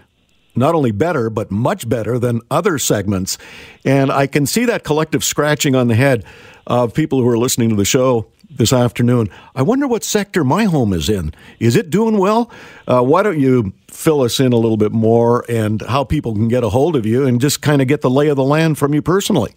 not 0.55 0.75
only 0.75 0.91
better, 0.91 1.31
but 1.31 1.49
much 1.49 1.89
better 1.89 2.19
than 2.19 2.41
other 2.51 2.77
segments. 2.77 3.39
And 3.85 4.11
I 4.11 4.27
can 4.27 4.45
see 4.45 4.65
that 4.65 4.83
collective 4.83 5.23
scratching 5.23 5.75
on 5.75 5.87
the 5.87 5.95
head 5.95 6.25
of 6.67 6.93
people 6.93 7.21
who 7.21 7.29
are 7.29 7.37
listening 7.37 7.69
to 7.69 7.75
the 7.75 7.85
show 7.85 8.27
this 8.49 8.73
afternoon. 8.73 9.29
I 9.55 9.61
wonder 9.61 9.87
what 9.87 10.03
sector 10.03 10.43
my 10.43 10.65
home 10.65 10.93
is 10.93 11.09
in. 11.09 11.33
Is 11.59 11.75
it 11.75 11.89
doing 11.89 12.17
well? 12.17 12.51
Uh, 12.87 13.01
why 13.01 13.23
don't 13.23 13.39
you 13.39 13.73
fill 13.87 14.21
us 14.21 14.39
in 14.39 14.53
a 14.53 14.57
little 14.57 14.77
bit 14.77 14.91
more 14.91 15.45
and 15.49 15.81
how 15.83 16.03
people 16.03 16.33
can 16.33 16.47
get 16.47 16.63
a 16.63 16.69
hold 16.69 16.95
of 16.95 17.05
you 17.05 17.25
and 17.25 17.39
just 17.39 17.61
kind 17.61 17.81
of 17.81 17.87
get 17.87 18.01
the 18.01 18.09
lay 18.09 18.27
of 18.27 18.35
the 18.35 18.43
land 18.43 18.77
from 18.77 18.93
you 18.93 19.01
personally? 19.01 19.53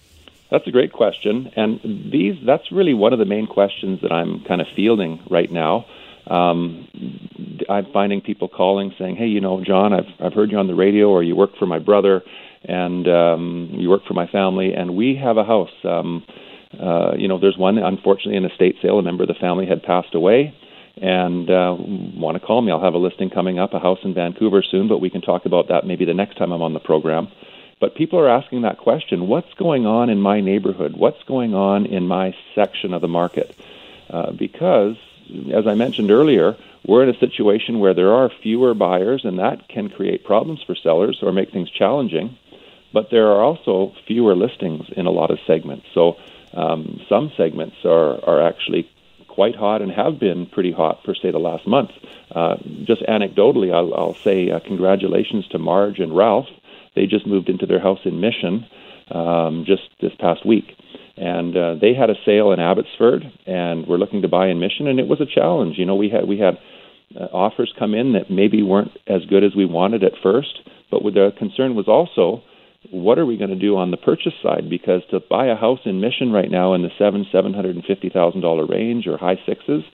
That's 0.51 0.67
a 0.67 0.71
great 0.71 0.93
question, 0.93 1.51
and 1.57 1.81
these 2.13 2.37
that's 2.45 2.71
really 2.71 2.93
one 2.93 3.15
of 3.15 3.19
the 3.19 3.25
main 3.25 3.47
questions 3.47 4.03
that 4.03 4.13
I'm 4.13 4.45
kind 4.45 4.61
of 4.61 4.67
fielding 4.77 5.19
right 5.31 5.51
now. 5.51 5.87
Um, 6.27 6.89
I'm 7.71 7.87
finding 7.91 8.21
people 8.21 8.49
calling 8.49 8.93
saying, 8.99 9.17
"Hey, 9.17 9.29
you 9.29 9.41
know, 9.41 9.65
John, 9.65 9.95
I've 9.95 10.13
I've 10.21 10.35
heard 10.35 10.51
you 10.53 10.59
on 10.59 10.67
the 10.67 10.75
radio, 10.75 11.09
or 11.09 11.23
you 11.23 11.35
work 11.35 11.57
for 11.59 11.65
my 11.65 11.79
brother, 11.79 12.23
and 12.67 13.09
um, 13.09 13.71
you 13.73 13.89
work 13.89 14.03
for 14.07 14.13
my 14.13 14.27
family, 14.27 14.75
and 14.75 14.95
we 14.95 15.17
have 15.17 15.39
a 15.39 15.45
house." 15.45 15.73
Um, 15.85 16.23
uh, 16.79 17.13
you 17.17 17.29
know, 17.29 17.39
there's 17.39 17.57
one, 17.57 17.79
unfortunately, 17.79 18.37
in 18.37 18.45
a 18.45 18.49
estate 18.49 18.77
sale. 18.83 18.99
A 18.99 19.03
member 19.03 19.25
of 19.25 19.29
the 19.29 19.35
family 19.35 19.67
had 19.67 19.83
passed 19.83 20.15
away 20.15 20.55
and 21.01 21.51
uh, 21.51 21.75
want 21.79 22.39
to 22.39 22.47
call 22.47 22.61
me. 22.61 22.71
I'll 22.71 22.83
have 22.83 22.95
a 22.95 22.99
listing 22.99 23.31
coming 23.31 23.59
up, 23.59 23.73
a 23.73 23.79
house 23.79 24.01
in 24.05 24.15
Vancouver 24.15 24.63
soon, 24.63 24.89
but 24.89 24.99
we 24.99 25.11
can 25.11 25.23
talk 25.23 25.47
about 25.47 25.69
that 25.69 25.87
maybe 25.87 26.05
the 26.05 26.15
next 26.15 26.37
time 26.37 26.53
I'm 26.53 26.63
on 26.63 26.75
the 26.75 26.81
program. 26.81 27.29
But 27.81 27.95
people 27.95 28.21
are 28.21 28.29
asking 28.29 28.63
that 28.63 28.79
question 28.79 29.27
what's 29.27 29.53
going 29.55 29.87
on 29.87 30.11
in 30.11 30.21
my 30.21 30.41
neighborhood? 30.41 30.95
What's 30.97 31.23
going 31.25 31.55
on 31.55 31.87
in 31.87 32.07
my 32.07 32.35
section 32.55 32.95
of 32.95 33.01
the 33.01 33.09
market? 33.09 33.57
Uh, 34.09 34.33
because, 34.33 34.97
as 35.53 35.67
I 35.67 35.75
mentioned 35.75 36.11
earlier, 36.11 36.57
we're 36.87 37.03
in 37.03 37.09
a 37.09 37.19
situation 37.19 37.81
where 37.81 37.95
there 37.95 38.13
are 38.13 38.31
fewer 38.43 38.75
buyers, 38.75 39.25
and 39.25 39.39
that 39.39 39.69
can 39.69 39.89
create 39.89 40.25
problems 40.25 40.63
for 40.63 40.75
sellers 40.75 41.21
or 41.23 41.33
make 41.33 41.51
things 41.51 41.71
challenging. 41.71 42.37
But 42.93 43.11
there 43.11 43.29
are 43.29 43.43
also 43.43 43.95
fewer 44.07 44.37
listings 44.37 44.87
in 44.95 45.07
a 45.07 45.11
lot 45.11 45.31
of 45.31 45.39
segments. 45.47 45.87
So 45.95 46.19
um, 46.55 47.01
some 47.09 47.33
segments 47.37 47.77
are, 47.85 48.23
are 48.25 48.47
actually 48.47 48.89
quite 49.29 49.57
hot 49.57 49.83
and 49.83 49.91
have 49.93 50.19
been 50.19 50.47
pretty 50.47 50.73
hot 50.73 51.01
for, 51.05 51.15
say, 51.15 51.31
the 51.31 51.39
last 51.39 51.67
month. 51.67 51.91
Uh, 52.31 52.57
just 52.85 53.03
anecdotally, 53.03 53.73
I'll, 53.73 53.95
I'll 53.95 54.15
say 54.15 54.51
uh, 54.51 54.61
congratulations 54.61 55.47
to 55.49 55.59
Marge 55.59 55.99
and 55.99 56.15
Ralph. 56.17 56.49
They 56.95 57.07
just 57.07 57.27
moved 57.27 57.49
into 57.49 57.67
their 57.67 57.81
house 57.81 58.01
in 58.05 58.21
Mission. 58.21 58.67
um, 59.13 59.65
just 59.67 59.83
this 60.01 60.13
past 60.19 60.47
week. 60.47 60.77
And 61.17 61.57
uh, 61.57 61.75
they 61.81 61.95
had 61.95 62.11
a 62.11 62.15
sale 62.25 62.53
in 62.53 62.61
Abbotsford, 62.61 63.23
and 63.47 63.87
we're 63.87 63.99
looking 63.99 64.23
to 64.23 64.29
buy 64.29 64.49
in 64.49 64.59
Mission, 64.59 64.87
and 64.87 64.99
it 64.99 65.07
was 65.07 65.21
a 65.21 65.27
challenge. 65.27 65.77
You 65.79 65.85
know, 65.85 65.95
we 65.95 66.09
had 66.09 66.27
we 66.27 66.39
had 66.39 66.59
uh, 67.15 67.25
offers 67.25 67.73
come 67.79 67.95
in 67.95 68.15
that 68.15 68.31
maybe 68.31 68.63
weren't 68.63 68.93
as 69.07 69.25
good 69.27 69.45
as 69.45 69.55
we 69.55 69.67
wanted 69.67 70.03
at 70.05 70.13
first, 70.23 70.61
but 70.91 71.03
the 71.03 71.33
concern 71.39 71.75
was 71.75 71.87
also 71.87 72.43
what 72.91 73.19
are 73.19 73.27
we 73.27 73.37
going 73.37 73.51
to 73.51 73.57
do 73.57 73.77
on 73.77 73.91
the 73.91 73.97
purchase 73.97 74.35
side? 74.43 74.69
Because 74.69 75.03
to 75.11 75.21
buy 75.21 75.47
a 75.47 75.57
house 75.57 75.81
in 75.85 76.01
Mission 76.01 76.33
right 76.33 76.51
now 76.51 76.75
in 76.75 76.83
the 76.83 76.91
seven 76.99 77.27
seven 77.31 77.55
hundred 77.55 77.77
and 77.77 77.85
fifty 77.85 78.09
thousand 78.09 78.41
dollar 78.41 78.67
range 78.67 79.07
or 79.07 79.17
high 79.17 79.41
sixes, 79.47 79.85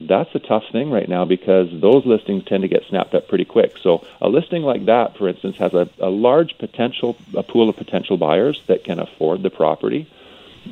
that's 0.00 0.34
a 0.34 0.38
tough 0.38 0.64
thing 0.70 0.90
right 0.90 1.08
now 1.08 1.24
because 1.24 1.68
those 1.72 2.04
listings 2.06 2.44
tend 2.44 2.62
to 2.62 2.68
get 2.68 2.84
snapped 2.88 3.14
up 3.14 3.28
pretty 3.28 3.44
quick. 3.44 3.76
So 3.82 4.04
a 4.20 4.28
listing 4.28 4.62
like 4.62 4.86
that, 4.86 5.16
for 5.16 5.28
instance, 5.28 5.56
has 5.56 5.74
a, 5.74 5.88
a 6.00 6.10
large 6.10 6.58
potential, 6.58 7.16
a 7.34 7.42
pool 7.42 7.68
of 7.68 7.76
potential 7.76 8.16
buyers 8.16 8.60
that 8.66 8.84
can 8.84 8.98
afford 8.98 9.42
the 9.42 9.50
property, 9.50 10.08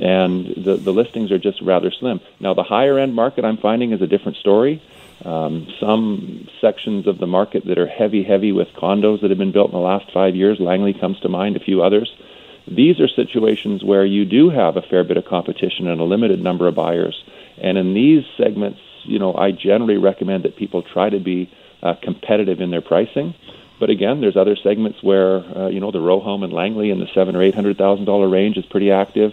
and 0.00 0.64
the 0.64 0.76
the 0.76 0.92
listings 0.92 1.32
are 1.32 1.38
just 1.38 1.60
rather 1.62 1.90
slim. 1.90 2.20
Now 2.40 2.54
the 2.54 2.62
higher 2.62 2.98
end 2.98 3.14
market 3.14 3.44
I'm 3.44 3.56
finding 3.56 3.92
is 3.92 4.02
a 4.02 4.06
different 4.06 4.38
story. 4.38 4.82
Um, 5.24 5.66
some 5.80 6.48
sections 6.60 7.06
of 7.06 7.18
the 7.18 7.26
market 7.26 7.64
that 7.66 7.78
are 7.78 7.86
heavy, 7.86 8.22
heavy 8.22 8.52
with 8.52 8.68
condos 8.74 9.22
that 9.22 9.30
have 9.30 9.38
been 9.38 9.52
built 9.52 9.68
in 9.68 9.74
the 9.74 9.78
last 9.78 10.12
five 10.12 10.36
years, 10.36 10.60
Langley 10.60 10.92
comes 10.92 11.18
to 11.20 11.28
mind, 11.28 11.56
a 11.56 11.60
few 11.60 11.82
others. 11.82 12.14
These 12.68 13.00
are 13.00 13.08
situations 13.08 13.82
where 13.82 14.04
you 14.04 14.24
do 14.24 14.50
have 14.50 14.76
a 14.76 14.82
fair 14.82 15.04
bit 15.04 15.16
of 15.16 15.24
competition 15.24 15.88
and 15.88 16.00
a 16.00 16.04
limited 16.04 16.42
number 16.42 16.68
of 16.68 16.74
buyers. 16.74 17.24
And 17.58 17.78
in 17.78 17.94
these 17.94 18.24
segments, 18.36 18.80
you 19.04 19.18
know, 19.18 19.34
I 19.34 19.52
generally 19.52 19.96
recommend 19.96 20.44
that 20.44 20.56
people 20.56 20.82
try 20.82 21.08
to 21.08 21.18
be 21.18 21.50
uh, 21.82 21.94
competitive 22.02 22.60
in 22.60 22.70
their 22.70 22.82
pricing. 22.82 23.34
But 23.78 23.90
again, 23.90 24.20
there's 24.20 24.36
other 24.36 24.56
segments 24.56 25.02
where, 25.02 25.36
uh, 25.36 25.68
you 25.68 25.80
know, 25.80 25.92
the 25.92 26.00
row 26.00 26.20
home 26.20 26.42
in 26.42 26.50
Langley 26.50 26.90
in 26.90 26.98
the 26.98 27.08
seven 27.14 27.36
or 27.36 27.42
eight 27.42 27.54
hundred 27.54 27.78
thousand 27.78 28.04
dollar 28.04 28.28
range 28.28 28.56
is 28.56 28.66
pretty 28.66 28.90
active 28.90 29.32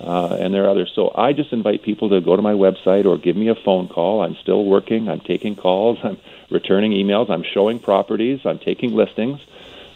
uh, 0.00 0.36
and 0.40 0.52
there 0.52 0.64
are 0.64 0.70
others. 0.70 0.92
So 0.94 1.12
I 1.14 1.32
just 1.32 1.52
invite 1.52 1.82
people 1.82 2.10
to 2.10 2.20
go 2.20 2.36
to 2.36 2.42
my 2.42 2.54
website 2.54 3.04
or 3.06 3.18
give 3.18 3.36
me 3.36 3.48
a 3.48 3.54
phone 3.54 3.88
call. 3.88 4.22
I'm 4.22 4.36
still 4.42 4.64
working. 4.64 5.08
I'm 5.08 5.20
taking 5.20 5.56
calls. 5.56 5.98
I'm 6.04 6.18
returning 6.50 6.92
emails. 6.92 7.30
I'm 7.30 7.44
showing 7.44 7.78
properties. 7.78 8.40
I'm 8.44 8.58
taking 8.58 8.94
listings. 8.94 9.40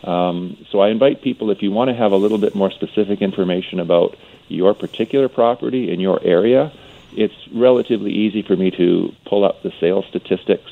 Um, 0.04 0.66
so 0.70 0.80
I 0.80 0.90
invite 0.90 1.22
people 1.22 1.50
if 1.50 1.62
you 1.62 1.70
want 1.70 1.88
to 1.88 1.94
have 1.94 2.12
a 2.12 2.16
little 2.16 2.38
bit 2.38 2.54
more 2.54 2.70
specific 2.70 3.20
information 3.22 3.80
about 3.80 4.16
your 4.48 4.74
particular 4.74 5.28
property 5.28 5.92
in 5.92 5.98
your 6.00 6.22
area. 6.22 6.72
It's 7.16 7.34
relatively 7.52 8.12
easy 8.12 8.42
for 8.42 8.56
me 8.56 8.70
to 8.72 9.12
pull 9.24 9.44
up 9.44 9.62
the 9.62 9.72
sales 9.80 10.04
statistics 10.08 10.70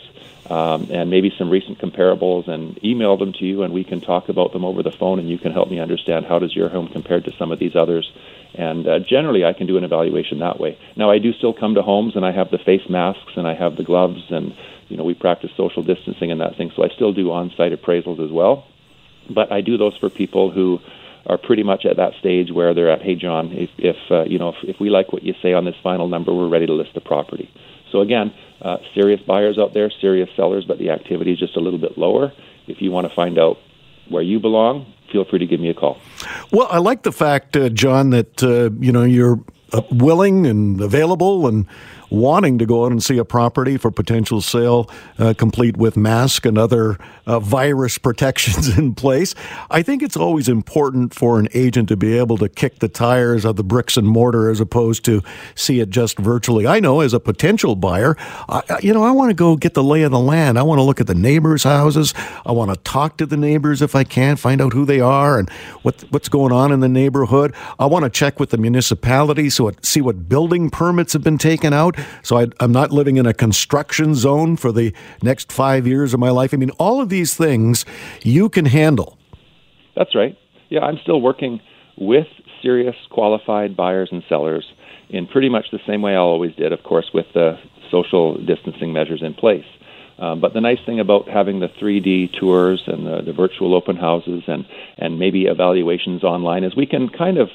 um, 0.51 0.89
and 0.91 1.09
maybe 1.09 1.33
some 1.39 1.49
recent 1.49 1.79
comparables 1.79 2.49
and 2.49 2.83
email 2.85 3.17
them 3.17 3.33
to 3.33 3.45
you, 3.45 3.63
and 3.63 3.73
we 3.73 3.83
can 3.83 4.01
talk 4.01 4.29
about 4.29 4.53
them 4.53 4.65
over 4.65 4.83
the 4.83 4.93
phone, 4.93 5.19
and 5.19 5.29
you 5.29 5.39
can 5.39 5.53
help 5.53 5.71
me 5.71 5.81
understand 5.81 6.27
how 6.27 6.39
does 6.39 6.55
your 6.55 6.69
home 6.69 6.89
compare 6.89 7.21
to 7.21 7.33
some 7.39 7.51
of 7.51 7.59
these 7.59 7.75
others 7.75 8.13
and 8.55 8.87
uh, 8.87 8.99
generally, 9.01 9.45
I 9.45 9.53
can 9.53 9.67
do 9.67 9.77
an 9.77 9.85
evaluation 9.85 10.39
that 10.39 10.61
way. 10.61 10.79
Now, 10.97 11.11
I 11.11 11.19
do 11.19 11.33
still 11.33 11.53
come 11.53 11.75
to 11.75 11.83
homes, 11.83 12.15
and 12.15 12.25
I 12.25 12.31
have 12.31 12.51
the 12.51 12.59
face 12.59 12.89
masks, 12.89 13.33
and 13.37 13.49
I 13.49 13.55
have 13.55 13.77
the 13.77 13.83
gloves, 13.83 14.31
and 14.31 14.55
you 14.89 14.97
know 14.97 15.05
we 15.05 15.15
practice 15.15 15.51
social 15.57 15.83
distancing 15.83 16.31
and 16.31 16.41
that 16.41 16.57
thing. 16.57 16.71
So 16.77 16.85
I 16.85 16.89
still 16.89 17.13
do 17.13 17.33
on-site 17.33 17.73
appraisals 17.73 18.25
as 18.25 18.31
well. 18.31 18.67
But 19.29 19.51
I 19.51 19.61
do 19.61 19.77
those 19.77 19.97
for 19.97 20.09
people 20.09 20.51
who 20.51 20.81
are 21.27 21.39
pretty 21.39 21.63
much 21.63 21.87
at 21.87 21.97
that 21.97 22.13
stage 22.21 22.51
where 22.53 22.75
they're 22.75 22.91
at, 22.91 23.03
hey, 23.03 23.15
John, 23.15 23.53
if, 23.53 23.71
if 23.79 23.97
uh, 24.11 24.25
you 24.25 24.39
know 24.39 24.51
if, 24.51 24.57
if 24.63 24.81
we 24.81 24.91
like 24.91 25.13
what 25.13 25.23
you 25.23 25.35
say 25.43 25.53
on 25.53 25.65
this 25.65 25.77
final 25.83 26.09
number, 26.09 26.35
we're 26.35 26.49
ready 26.49 26.67
to 26.67 26.73
list 26.73 26.91
the 26.95 27.01
property. 27.01 27.51
So 27.93 28.01
again, 28.01 28.33
uh, 28.61 28.79
serious 28.95 29.21
buyers 29.27 29.59
out 29.59 29.73
there, 29.73 29.91
serious 30.01 30.29
sellers, 30.37 30.65
but 30.67 30.79
the 30.79 30.91
activity 30.91 31.33
is 31.33 31.39
just 31.39 31.57
a 31.57 31.61
little 31.61 31.79
bit 31.79 31.97
lower. 31.97 32.33
If 32.67 32.81
you 32.81 32.91
want 32.91 33.09
to 33.09 33.15
find 33.15 33.39
out 33.39 33.59
where 34.09 34.23
you 34.23 34.41
belong, 34.41 34.93
feel 35.13 35.25
free 35.25 35.39
to 35.39 35.47
give 35.47 35.61
me 35.61 35.71
a 35.71 35.75
call. 35.75 35.99
Well, 36.51 36.67
I 36.71 36.79
like 36.79 37.05
the 37.05 37.13
fact, 37.13 37.57
uh, 37.57 37.69
John, 37.69 38.11
that 38.11 38.43
uh, 38.43 38.71
you 38.81 38.93
know 38.93 39.05
you're 39.05 39.41
uh, 39.73 39.83
willing 39.91 40.47
and 40.47 40.81
available 40.81 41.47
and 41.47 41.67
wanting 42.15 42.59
to 42.59 42.67
go 42.67 42.85
out 42.85 42.93
and 42.93 43.03
see 43.03 43.19
a 43.19 43.25
property 43.25 43.77
for 43.77 43.91
potential 43.91 44.41
sale, 44.41 44.89
uh, 45.19 45.35
complete 45.37 45.77
with 45.77 45.97
mask 45.97 46.47
and 46.47 46.57
other 46.57 46.99
uh, 47.27 47.41
virus 47.41 47.99
protections 48.05 48.77
in 48.77 48.95
place. 48.95 49.35
I 49.71 49.83
think 49.83 50.03
it's 50.03 50.17
always 50.17 50.49
important 50.49 51.15
for 51.15 51.39
an 51.39 51.49
agent 51.55 51.89
to 51.89 51.97
be 51.97 52.17
able 52.19 52.39
to 52.39 52.49
kick 52.49 52.79
the 52.79 52.89
tires 52.89 53.45
of 53.45 53.57
the 53.57 53.65
bricks 53.65 53.97
and 53.97 54.07
mortar 54.07 54.51
as 54.51 54.61
opposed 54.61 55.05
to 55.07 55.23
see 55.55 55.81
it 55.81 55.91
just 55.91 56.19
virtually. 56.19 56.67
I 56.67 56.81
know 56.81 57.01
as 57.01 57.15
a 57.15 57.21
potential 57.21 57.77
buyer, 57.77 58.17
I, 58.49 58.63
you 58.81 58.93
know, 58.93 59.03
I 59.03 59.11
want 59.11 59.31
to 59.31 59.35
go 59.35 59.57
get 59.57 59.75
the 59.75 59.83
lay 59.83 60.03
of 60.03 60.11
the 60.11 60.19
land. 60.19 60.59
I 60.59 60.63
want 60.63 60.79
to 60.79 60.83
look 60.83 61.01
at 61.01 61.07
the 61.07 61.15
neighbors' 61.15 61.65
houses. 61.65 62.15
I 62.47 62.53
want 62.53 62.73
to 62.73 62.77
talk 62.81 63.17
to 63.19 63.27
the 63.27 63.37
neighbors 63.37 63.83
if 63.83 63.95
I 63.95 64.05
can, 64.05 64.37
find 64.37 64.61
out 64.61 64.73
who 64.73 64.85
they 64.85 65.01
are 65.01 65.39
and 65.39 65.51
what 65.83 66.03
what's 66.11 66.29
going 66.29 66.53
on 66.53 66.73
in 66.73 66.81
the 66.81 66.89
neighborhood. 66.89 67.55
I 67.79 67.87
want 67.87 68.05
to 68.05 68.11
check 68.11 68.39
with 68.39 68.51
the 68.51 68.59
municipality 68.59 69.51
so 69.51 69.69
it, 69.69 69.85
see 69.85 70.01
what 70.01 70.29
building 70.29 70.71
permits 70.71 71.13
have 71.13 71.23
been 71.23 71.39
taken 71.39 71.73
out. 71.73 71.97
So 72.23 72.39
I, 72.39 72.47
I'm 72.61 72.73
not 72.73 72.91
living 72.91 73.17
in 73.17 73.27
a 73.27 73.35
construction 73.35 74.15
zone 74.15 74.57
for 74.57 74.73
the 74.73 74.93
next 75.23 75.53
five 75.53 75.87
years 75.87 76.15
of 76.15 76.21
my 76.21 76.31
life. 76.31 76.55
I 76.55 76.57
mean, 76.57 76.71
all 76.79 77.01
of 77.01 77.09
these 77.09 77.35
things 77.35 77.85
you 78.23 78.49
can 78.49 78.67
handle. 78.67 79.19
That's 79.97 80.15
right. 80.15 80.37
Yeah, 80.69 80.81
I'm 80.81 80.99
still 81.03 81.21
working 81.21 81.61
with 81.97 82.27
serious 82.63 82.97
qualified 83.11 83.77
buyers 83.77 84.09
and 84.11 84.23
sellers 84.29 84.65
in 85.11 85.27
pretty 85.27 85.49
much 85.49 85.67
the 85.71 85.81
same 85.87 86.03
way 86.03 86.13
I 86.13 86.17
always 86.17 86.55
did, 86.57 86.73
of 86.73 86.83
course, 86.83 87.11
with 87.13 87.27
the 87.35 87.59
social 87.91 88.37
distancing 88.45 88.93
measures 88.93 89.23
in 89.23 89.35
place. 89.35 89.67
Um, 90.19 90.41
but 90.41 90.55
the 90.55 90.61
nice 90.61 90.79
thing 90.87 91.01
about 91.01 91.29
having 91.29 91.61
the 91.61 91.69
3D 91.69 92.39
tours 92.39 92.83
and 92.87 93.07
the, 93.07 93.23
the 93.23 93.33
virtual 93.33 93.75
open 93.75 93.97
houses 93.97 94.45
and, 94.47 94.65
and 94.97 95.19
maybe 95.19 95.47
evaluations 95.47 96.23
online 96.23 96.63
is 96.65 96.77
we 96.77 96.87
can 96.87 97.09
kind 97.09 97.37
of 97.37 97.49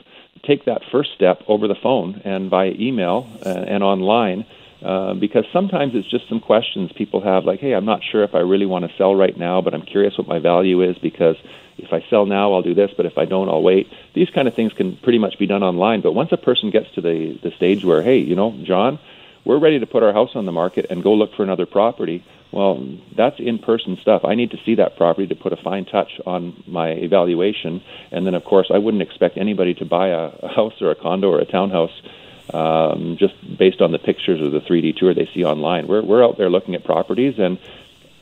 take 0.44 0.66
that 0.66 0.82
first 0.92 1.12
step 1.14 1.44
over 1.48 1.68
the 1.68 1.76
phone 1.76 2.22
and 2.24 2.50
via 2.50 2.72
email 2.72 3.30
uh, 3.46 3.50
and 3.50 3.84
online 3.84 4.46
uh, 4.82 5.14
because 5.14 5.46
sometimes 5.52 5.94
it's 5.96 6.10
just 6.10 6.28
some 6.30 6.40
questions 6.40 6.92
people 6.94 7.22
have 7.22 7.46
like 7.46 7.60
hey 7.60 7.74
i'm 7.74 7.86
not 7.86 8.02
sure 8.04 8.24
if 8.24 8.34
i 8.34 8.40
really 8.40 8.66
want 8.66 8.90
to 8.90 8.98
sell 8.98 9.16
right 9.16 9.38
now 9.38 9.62
but 9.62 9.74
i'm 9.74 9.82
curious 9.82 10.18
what 10.18 10.28
my 10.28 10.40
value 10.40 10.82
is 10.82 10.98
because 11.00 11.36
if 11.78 11.92
i 11.92 12.04
sell 12.10 12.26
now 12.26 12.54
i'll 12.54 12.62
do 12.62 12.74
this 12.74 12.92
but 12.96 13.06
if 13.06 13.18
i 13.18 13.26
don't 13.26 13.50
i'll 13.50 13.62
wait. 13.62 13.88
These 14.14 14.30
kind 14.30 14.48
of 14.48 14.54
things 14.54 14.74
can 14.74 14.96
pretty 14.98 15.20
much 15.20 15.38
be 15.38 15.48
done 15.48 15.64
online 15.64 16.02
but 16.02 16.14
once 16.14 16.32
a 16.32 16.38
person 16.38 16.70
gets 16.70 16.90
to 16.96 17.02
the, 17.02 17.38
the 17.44 17.52
stage 17.52 17.84
where 17.84 18.02
hey 18.02 18.20
you 18.20 18.36
know 18.36 18.58
john 18.64 19.00
we're 19.46 19.60
ready 19.60 19.80
to 19.80 19.86
put 19.86 20.04
our 20.04 20.14
house 20.14 20.32
on 20.36 20.46
the 20.46 20.52
market 20.52 20.86
and 20.90 21.04
go 21.04 21.14
look 21.14 21.34
for 21.36 21.44
another 21.44 21.66
property 21.66 22.24
well, 22.52 22.84
that's 23.16 23.40
in 23.40 23.60
person 23.60 23.98
stuff. 24.02 24.24
I 24.26 24.36
need 24.36 24.52
to 24.52 24.58
see 24.66 24.76
that 24.76 24.98
property 24.98 25.28
to 25.28 25.36
put 25.36 25.54
a 25.54 25.58
fine 25.58 25.86
touch 25.86 26.20
on 26.26 26.64
my 26.68 26.90
evaluation. 26.90 27.84
And 28.12 28.26
then, 28.26 28.34
of 28.34 28.44
course, 28.44 28.72
I 28.74 28.80
wouldn't 28.80 29.04
expect 29.04 29.38
anybody 29.38 29.76
to 29.76 29.86
buy 29.86 30.10
a, 30.10 30.32
a 30.42 30.48
house 30.48 30.74
or 30.82 30.90
a 30.90 30.96
condo 30.96 31.30
or 31.30 31.40
a 31.40 31.46
townhouse 31.46 31.92
um, 32.54 33.18
just 33.20 33.36
based 33.58 33.82
on 33.82 33.92
the 33.92 34.00
pictures 34.00 34.42
or 34.42 34.50
the 34.50 34.62
3D 34.62 34.98
tour 34.98 35.14
they 35.14 35.30
see 35.34 35.44
online. 35.44 35.88
We're, 35.88 36.04
we're 36.04 36.24
out 36.24 36.38
there 36.38 36.50
looking 36.50 36.74
at 36.74 36.84
properties, 36.84 37.36
and 37.38 37.60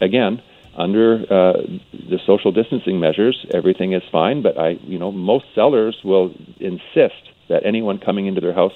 again, 0.02 0.42
under 0.76 1.22
uh, 1.22 1.54
the 1.94 2.20
social 2.26 2.52
distancing 2.52 3.00
measures, 3.00 3.46
everything 3.52 3.94
is 3.94 4.04
fine. 4.12 4.42
But 4.44 4.60
I, 4.60 4.72
you 4.84 5.00
know, 5.00 5.12
most 5.12 5.46
sellers 5.56 5.98
will 6.04 6.36
insist 6.60 7.32
that 7.50 7.66
anyone 7.66 7.98
coming 7.98 8.28
into 8.28 8.42
their 8.42 8.54
house 8.54 8.74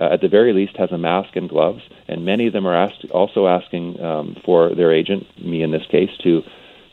uh, 0.00 0.10
at 0.12 0.20
the 0.20 0.28
very 0.28 0.52
least 0.52 0.76
has 0.76 0.90
a 0.92 0.98
mask 0.98 1.36
and 1.36 1.48
gloves, 1.48 1.82
and 2.08 2.24
many 2.24 2.46
of 2.46 2.52
them 2.52 2.66
are 2.66 2.74
asked, 2.74 3.04
also 3.10 3.46
asking 3.46 4.00
um, 4.00 4.36
for 4.44 4.74
their 4.74 4.92
agent, 4.92 5.26
me 5.44 5.62
in 5.62 5.70
this 5.70 5.86
case, 5.90 6.10
to 6.22 6.42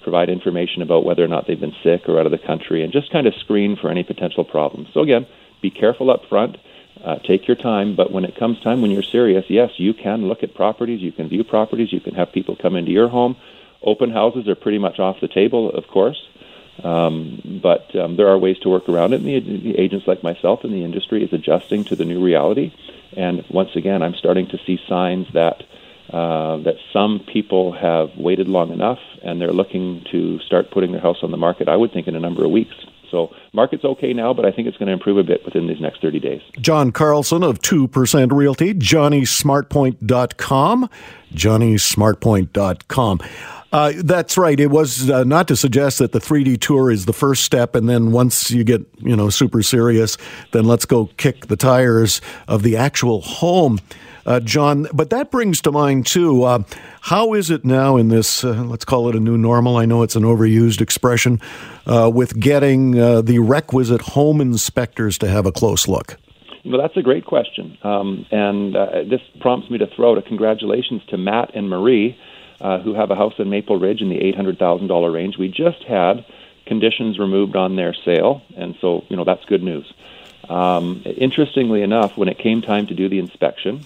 provide 0.03 0.29
information 0.29 0.81
about 0.81 1.03
whether 1.03 1.23
or 1.23 1.27
not 1.27 1.45
they've 1.47 1.59
been 1.59 1.75
sick 1.83 2.07
or 2.07 2.19
out 2.19 2.25
of 2.25 2.31
the 2.31 2.38
country, 2.38 2.83
and 2.83 2.93
just 2.93 3.12
kind 3.12 3.27
of 3.27 3.33
screen 3.35 3.75
for 3.75 3.89
any 3.89 4.03
potential 4.03 4.43
problems. 4.43 4.88
So 4.93 5.01
again, 5.01 5.27
be 5.62 5.69
careful 5.69 6.09
up 6.09 6.25
front. 6.29 6.57
Uh, 7.03 7.17
take 7.19 7.47
your 7.47 7.55
time, 7.55 7.95
but 7.95 8.12
when 8.12 8.25
it 8.25 8.35
comes 8.35 8.59
time 8.59 8.81
when 8.81 8.91
you're 8.91 9.01
serious, 9.01 9.45
yes, 9.47 9.71
you 9.77 9.93
can 9.93 10.27
look 10.27 10.43
at 10.43 10.53
properties, 10.53 11.01
you 11.01 11.13
can 11.13 11.29
view 11.29 11.45
properties, 11.45 11.93
you 11.93 12.01
can 12.01 12.13
have 12.13 12.29
people 12.33 12.57
come 12.62 12.75
into 12.75 12.91
your 12.91 13.07
home. 13.07 13.38
Open 13.81 14.12
houses 14.12 14.49
are 14.49 14.55
pretty 14.55 14.79
much 14.79 14.99
off 14.99 15.21
the 15.21 15.29
table, 15.29 15.71
of 15.71 15.88
course. 15.88 16.27
Um, 16.83 17.59
but 17.61 17.93
um, 17.95 18.15
there 18.15 18.27
are 18.27 18.37
ways 18.37 18.57
to 18.59 18.69
work 18.69 18.87
around 18.87 19.13
it, 19.13 19.21
and 19.21 19.27
the, 19.27 19.39
the, 19.39 19.77
agents 19.77 20.07
like 20.07 20.23
myself 20.23 20.63
in 20.63 20.71
the 20.71 20.83
industry 20.83 21.23
is 21.23 21.33
adjusting 21.33 21.83
to 21.85 21.95
the 21.95 22.05
new 22.05 22.23
reality. 22.23 22.73
And 23.17 23.43
once 23.49 23.75
again, 23.75 24.01
I'm 24.01 24.13
starting 24.13 24.47
to 24.47 24.57
see 24.65 24.79
signs 24.87 25.27
that 25.33 25.63
uh, 26.11 26.57
that 26.57 26.75
some 26.91 27.19
people 27.31 27.71
have 27.71 28.09
waited 28.17 28.47
long 28.47 28.71
enough, 28.71 28.99
and 29.21 29.39
they're 29.39 29.53
looking 29.53 30.03
to 30.11 30.39
start 30.39 30.71
putting 30.71 30.91
their 30.91 31.01
house 31.01 31.17
on 31.21 31.31
the 31.31 31.37
market. 31.37 31.69
I 31.69 31.75
would 31.75 31.91
think 31.91 32.07
in 32.07 32.15
a 32.15 32.19
number 32.19 32.43
of 32.43 32.51
weeks. 32.51 32.75
So 33.11 33.33
market's 33.53 33.83
okay 33.83 34.13
now, 34.13 34.33
but 34.33 34.45
I 34.45 34.51
think 34.51 34.67
it's 34.67 34.77
going 34.77 34.87
to 34.87 34.93
improve 34.93 35.17
a 35.17 35.23
bit 35.23 35.43
within 35.45 35.67
these 35.67 35.81
next 35.81 36.01
30 36.01 36.19
days. 36.19 36.41
John 36.59 36.91
Carlson 36.91 37.43
of 37.43 37.61
2% 37.61 38.31
Realty, 38.31 38.73
johnnysmartpoint.com, 38.73 40.89
johnnysmartpoint.com. 41.33 43.19
Uh, 43.71 43.93
that's 43.97 44.38
right. 44.38 44.60
It 44.60 44.71
was 44.71 45.10
uh, 45.10 45.23
not 45.23 45.47
to 45.49 45.55
suggest 45.55 45.99
that 45.99 46.12
the 46.12 46.19
3D 46.19 46.60
tour 46.60 46.89
is 46.89 47.05
the 47.05 47.13
first 47.13 47.43
step, 47.43 47.75
and 47.75 47.88
then 47.88 48.12
once 48.12 48.49
you 48.49 48.63
get 48.63 48.82
you 48.97 49.15
know 49.15 49.29
super 49.29 49.62
serious, 49.62 50.17
then 50.51 50.65
let's 50.65 50.86
go 50.86 51.08
kick 51.17 51.47
the 51.47 51.55
tires 51.55 52.19
of 52.47 52.63
the 52.63 52.75
actual 52.77 53.21
home. 53.21 53.79
uh, 54.25 54.39
John. 54.39 54.88
But 54.93 55.10
that 55.10 55.32
brings 55.32 55.62
to 55.62 55.71
mind, 55.71 56.05
too, 56.05 56.43
uh, 56.43 56.63
how 57.01 57.34
is 57.34 57.49
it 57.49 57.65
now 57.65 57.97
in 57.97 58.10
this, 58.10 58.43
uh, 58.43 58.63
let's 58.63 58.86
call 58.86 59.10
it 59.10 59.15
a 59.15 59.19
new 59.19 59.38
normal? 59.38 59.77
I 59.77 59.86
know 59.86 60.03
it's 60.03 60.15
an 60.15 60.23
overused 60.23 60.82
expression, 60.82 61.41
uh, 61.88 62.10
with 62.13 62.39
getting 62.39 62.99
uh, 62.99 63.21
the 63.21 63.39
requisite 63.39 64.01
home 64.01 64.39
inspectors 64.39 65.17
to 65.19 65.27
have 65.27 65.45
a 65.45 65.51
close 65.51 65.88
look? 65.88 66.17
Well, 66.65 66.79
that's 66.79 66.97
a 66.97 67.01
great 67.01 67.25
question. 67.25 67.77
Um, 67.84 68.25
and 68.32 68.75
uh, 68.75 68.88
this 69.10 69.21
prompts 69.39 69.69
me 69.71 69.77
to 69.79 69.88
throw 69.95 70.12
out 70.12 70.17
a 70.17 70.21
congratulations 70.21 71.01
to 71.10 71.17
Matt 71.17 71.55
and 71.55 71.69
Marie, 71.69 72.17
who 72.59 72.93
have 72.93 73.11
a 73.11 73.15
house 73.15 73.33
in 73.37 73.49
Maple 73.49 73.77
Ridge 73.77 74.01
in 74.01 74.09
the 74.09 74.19
$800,000 74.19 75.13
range. 75.13 75.37
We 75.37 75.47
just 75.47 75.83
had 75.83 76.25
conditions 76.65 77.17
removed 77.17 77.55
on 77.55 77.75
their 77.75 77.93
sale, 77.93 78.41
and 78.55 78.75
so, 78.79 79.03
you 79.09 79.17
know, 79.17 79.23
that's 79.23 79.43
good 79.45 79.63
news. 79.63 79.91
Um, 80.47 81.03
interestingly 81.05 81.81
enough, 81.81 82.17
when 82.17 82.27
it 82.27 82.37
came 82.37 82.61
time 82.61 82.87
to 82.87 82.93
do 82.93 83.09
the 83.09 83.19
inspection, 83.19 83.85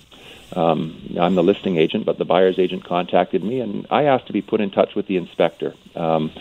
um, 0.55 1.15
I'm 1.19 1.35
the 1.35 1.43
listing 1.43 1.77
agent, 1.77 2.05
but 2.05 2.17
the 2.17 2.25
buyer's 2.25 2.59
agent 2.59 2.83
contacted 2.83 3.43
me, 3.43 3.59
and 3.59 3.87
I 3.89 4.03
asked 4.03 4.27
to 4.27 4.33
be 4.33 4.41
put 4.41 4.61
in 4.61 4.69
touch 4.69 4.95
with 4.95 5.07
the 5.07 5.17
inspector. 5.17 5.73
Um, 5.95 6.31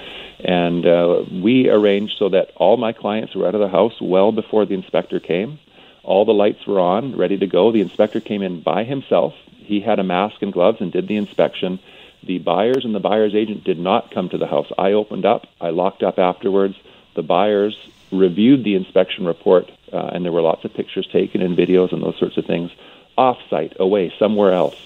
and 0.41 0.85
uh, 0.87 1.25
we 1.31 1.69
arranged 1.69 2.17
so 2.19 2.29
that 2.31 2.51
all 2.57 2.77
my 2.77 2.93
clients 2.93 3.35
were 3.35 3.47
out 3.47 3.55
of 3.55 3.61
the 3.61 3.69
house 3.69 4.01
well 4.01 4.33
before 4.33 4.67
the 4.67 4.75
inspector 4.75 5.21
came. 5.21 5.59
All 6.03 6.25
the 6.25 6.35
lights 6.35 6.67
were 6.67 6.81
on, 6.81 7.17
ready 7.17 7.39
to 7.39 7.47
go. 7.47 7.73
The 7.73 7.81
inspector 7.81 8.21
came 8.21 8.43
in 8.43 8.61
by 8.61 8.85
himself. 8.85 9.35
He 9.59 9.81
had 9.81 9.99
a 9.99 10.05
mask 10.05 10.43
and 10.43 10.53
gloves 10.53 10.81
and 10.81 10.93
did 10.93 11.07
the 11.07 11.17
inspection. 11.17 11.79
The 12.25 12.39
buyers 12.39 12.85
and 12.85 12.95
the 12.95 13.01
buyer's 13.01 13.35
agent 13.35 13.65
did 13.65 13.79
not 13.79 14.13
come 14.13 14.29
to 14.29 14.39
the 14.39 14.47
house. 14.47 14.71
I 14.79 14.93
opened 14.93 15.27
up, 15.27 15.47
I 15.61 15.71
locked 15.71 16.03
up 16.03 16.19
afterwards. 16.19 16.77
The 17.15 17.23
buyers 17.23 17.77
reviewed 18.13 18.65
the 18.65 18.75
inspection 18.75 19.27
report, 19.27 19.71
uh, 19.93 20.11
and 20.13 20.25
there 20.25 20.33
were 20.33 20.43
lots 20.43 20.65
of 20.65 20.73
pictures 20.73 21.09
taken 21.11 21.43
and 21.43 21.57
videos 21.57 21.93
and 21.93 22.03
those 22.03 22.19
sorts 22.19 22.37
of 22.37 22.47
things 22.47 22.71
off 23.19 23.39
site, 23.51 23.75
away, 23.79 24.13
somewhere 24.19 24.53
else. 24.53 24.77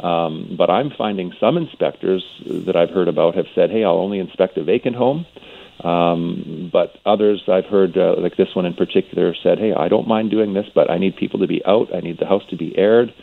Um, 0.00 0.54
but 0.56 0.70
I'm 0.70 0.90
finding 0.90 1.32
some 1.38 1.56
inspectors 1.56 2.24
that 2.44 2.74
I've 2.74 2.90
heard 2.90 3.08
about 3.08 3.34
have 3.34 3.46
said, 3.54 3.70
hey, 3.70 3.84
I'll 3.84 3.98
only 3.98 4.18
inspect 4.18 4.56
a 4.56 4.64
vacant 4.64 4.96
home. 4.96 5.26
Um, 5.84 6.68
but 6.72 6.96
others 7.06 7.42
I've 7.48 7.66
heard, 7.66 7.96
uh, 7.96 8.16
like 8.18 8.36
this 8.36 8.54
one 8.54 8.66
in 8.66 8.74
particular, 8.74 9.34
said, 9.42 9.58
hey, 9.58 9.72
I 9.72 9.88
don't 9.88 10.08
mind 10.08 10.30
doing 10.30 10.52
this, 10.52 10.66
but 10.74 10.90
I 10.90 10.98
need 10.98 11.16
people 11.16 11.40
to 11.40 11.46
be 11.46 11.64
out. 11.64 11.94
I 11.94 12.00
need 12.00 12.18
the 12.18 12.26
house 12.26 12.44
to 12.50 12.56
be 12.56 12.76
aired 12.76 13.14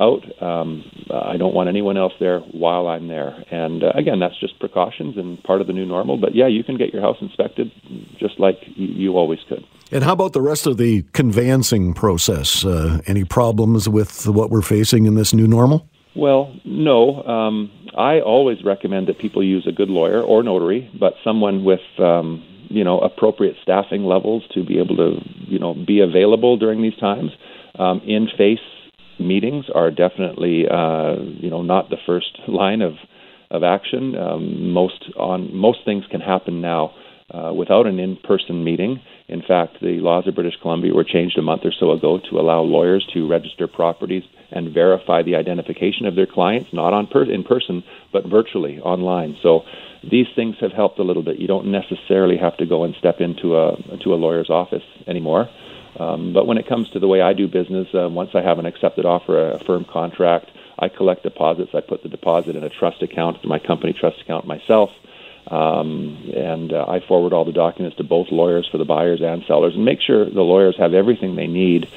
out. 0.00 0.24
Um, 0.42 0.84
I 1.10 1.36
don't 1.36 1.54
want 1.54 1.68
anyone 1.68 1.96
else 1.96 2.12
there 2.20 2.40
while 2.40 2.86
I'm 2.86 3.08
there. 3.08 3.44
And 3.50 3.82
uh, 3.82 3.92
again, 3.94 4.18
that's 4.18 4.38
just 4.38 4.58
precautions 4.58 5.16
and 5.16 5.42
part 5.42 5.60
of 5.60 5.66
the 5.66 5.72
new 5.72 5.86
normal. 5.86 6.16
But 6.16 6.34
yeah, 6.34 6.46
you 6.46 6.64
can 6.64 6.76
get 6.76 6.92
your 6.92 7.02
house 7.02 7.16
inspected 7.20 7.70
just 8.18 8.38
like 8.38 8.56
you, 8.74 9.16
always 9.16 9.38
could. 9.48 9.64
And 9.92 10.04
how 10.04 10.12
about 10.12 10.32
the 10.32 10.40
rest 10.40 10.66
of 10.66 10.76
the 10.76 11.02
conveyancing 11.12 11.94
process? 11.94 12.64
Uh, 12.64 13.00
any 13.06 13.24
problems 13.24 13.88
with 13.88 14.26
what 14.26 14.50
we're 14.50 14.62
facing 14.62 15.06
in 15.06 15.14
this 15.14 15.32
new 15.32 15.46
normal? 15.46 15.88
Well, 16.14 16.54
no. 16.64 17.22
Um, 17.22 17.70
I 17.96 18.20
always 18.20 18.64
recommend 18.64 19.08
that 19.08 19.18
people 19.18 19.42
use 19.42 19.66
a 19.66 19.72
good 19.72 19.88
lawyer 19.88 20.20
or 20.20 20.42
notary, 20.42 20.90
but 20.98 21.14
someone 21.22 21.64
with 21.64 21.80
um, 21.98 22.44
you 22.68 22.84
know 22.84 22.98
appropriate 22.98 23.56
staffing 23.62 24.04
levels 24.04 24.42
to 24.54 24.64
be 24.64 24.78
able 24.78 24.96
to 24.96 25.18
you 25.46 25.58
know 25.58 25.74
be 25.74 26.00
available 26.00 26.56
during 26.56 26.82
these 26.82 26.96
times. 26.96 27.30
Um, 27.78 28.00
in 28.06 28.28
face 28.38 28.58
meetings 29.18 29.66
are 29.74 29.90
definitely 29.90 30.66
uh, 30.68 31.16
you 31.20 31.50
know 31.50 31.62
not 31.62 31.90
the 31.90 31.98
first 32.06 32.38
line 32.48 32.82
of 32.82 32.94
of 33.50 33.62
action. 33.62 34.16
Um, 34.16 34.70
most 34.72 35.04
on 35.16 35.54
most 35.54 35.84
things 35.84 36.04
can 36.10 36.20
happen 36.20 36.60
now 36.60 36.94
uh, 37.30 37.52
without 37.52 37.86
an 37.86 37.98
in-person 37.98 38.62
meeting. 38.62 39.00
In 39.28 39.42
fact, 39.42 39.80
the 39.80 39.98
laws 39.98 40.26
of 40.28 40.34
British 40.34 40.54
Columbia 40.62 40.94
were 40.94 41.04
changed 41.04 41.36
a 41.38 41.42
month 41.42 41.62
or 41.64 41.72
so 41.72 41.90
ago 41.90 42.20
to 42.30 42.38
allow 42.38 42.60
lawyers 42.60 43.06
to 43.14 43.28
register 43.28 43.66
properties 43.66 44.22
and 44.52 44.72
verify 44.72 45.22
the 45.22 45.34
identification 45.34 46.06
of 46.06 46.14
their 46.14 46.26
clients, 46.26 46.72
not 46.72 46.92
on 46.92 47.08
per- 47.08 47.24
in 47.24 47.42
person, 47.42 47.82
but 48.12 48.24
virtually 48.26 48.78
online. 48.78 49.36
So 49.42 49.64
these 50.08 50.26
things 50.36 50.54
have 50.60 50.72
helped 50.72 51.00
a 51.00 51.02
little 51.02 51.22
bit. 51.22 51.40
You 51.40 51.48
don't 51.48 51.66
necessarily 51.72 52.36
have 52.36 52.56
to 52.58 52.66
go 52.66 52.84
and 52.84 52.94
step 52.94 53.20
into 53.20 53.56
a 53.56 53.76
to 54.04 54.14
a 54.14 54.16
lawyer's 54.16 54.50
office 54.50 54.84
anymore. 55.06 55.48
Um, 55.98 56.32
but 56.32 56.46
when 56.46 56.58
it 56.58 56.66
comes 56.66 56.88
to 56.90 56.98
the 56.98 57.08
way 57.08 57.22
I 57.22 57.32
do 57.32 57.48
business, 57.48 57.88
uh, 57.94 58.08
once 58.08 58.30
I 58.34 58.42
have 58.42 58.58
an 58.58 58.66
accepted 58.66 59.06
offer, 59.06 59.52
a 59.52 59.64
firm 59.64 59.84
contract, 59.84 60.50
I 60.78 60.88
collect 60.88 61.22
deposits. 61.22 61.74
I 61.74 61.80
put 61.80 62.02
the 62.02 62.08
deposit 62.08 62.54
in 62.54 62.64
a 62.64 62.68
trust 62.68 63.02
account, 63.02 63.44
my 63.44 63.58
company 63.58 63.92
trust 63.92 64.20
account 64.20 64.46
myself, 64.46 64.90
um, 65.46 66.30
and 66.34 66.72
uh, 66.72 66.84
I 66.86 67.00
forward 67.00 67.32
all 67.32 67.44
the 67.44 67.52
documents 67.52 67.96
to 67.96 68.04
both 68.04 68.30
lawyers 68.30 68.68
for 68.70 68.78
the 68.78 68.84
buyers 68.84 69.20
and 69.22 69.42
sellers, 69.46 69.74
and 69.74 69.84
make 69.84 70.00
sure 70.00 70.28
the 70.28 70.42
lawyers 70.42 70.76
have 70.78 70.92
everything 70.92 71.34
they 71.34 71.46
need 71.46 71.88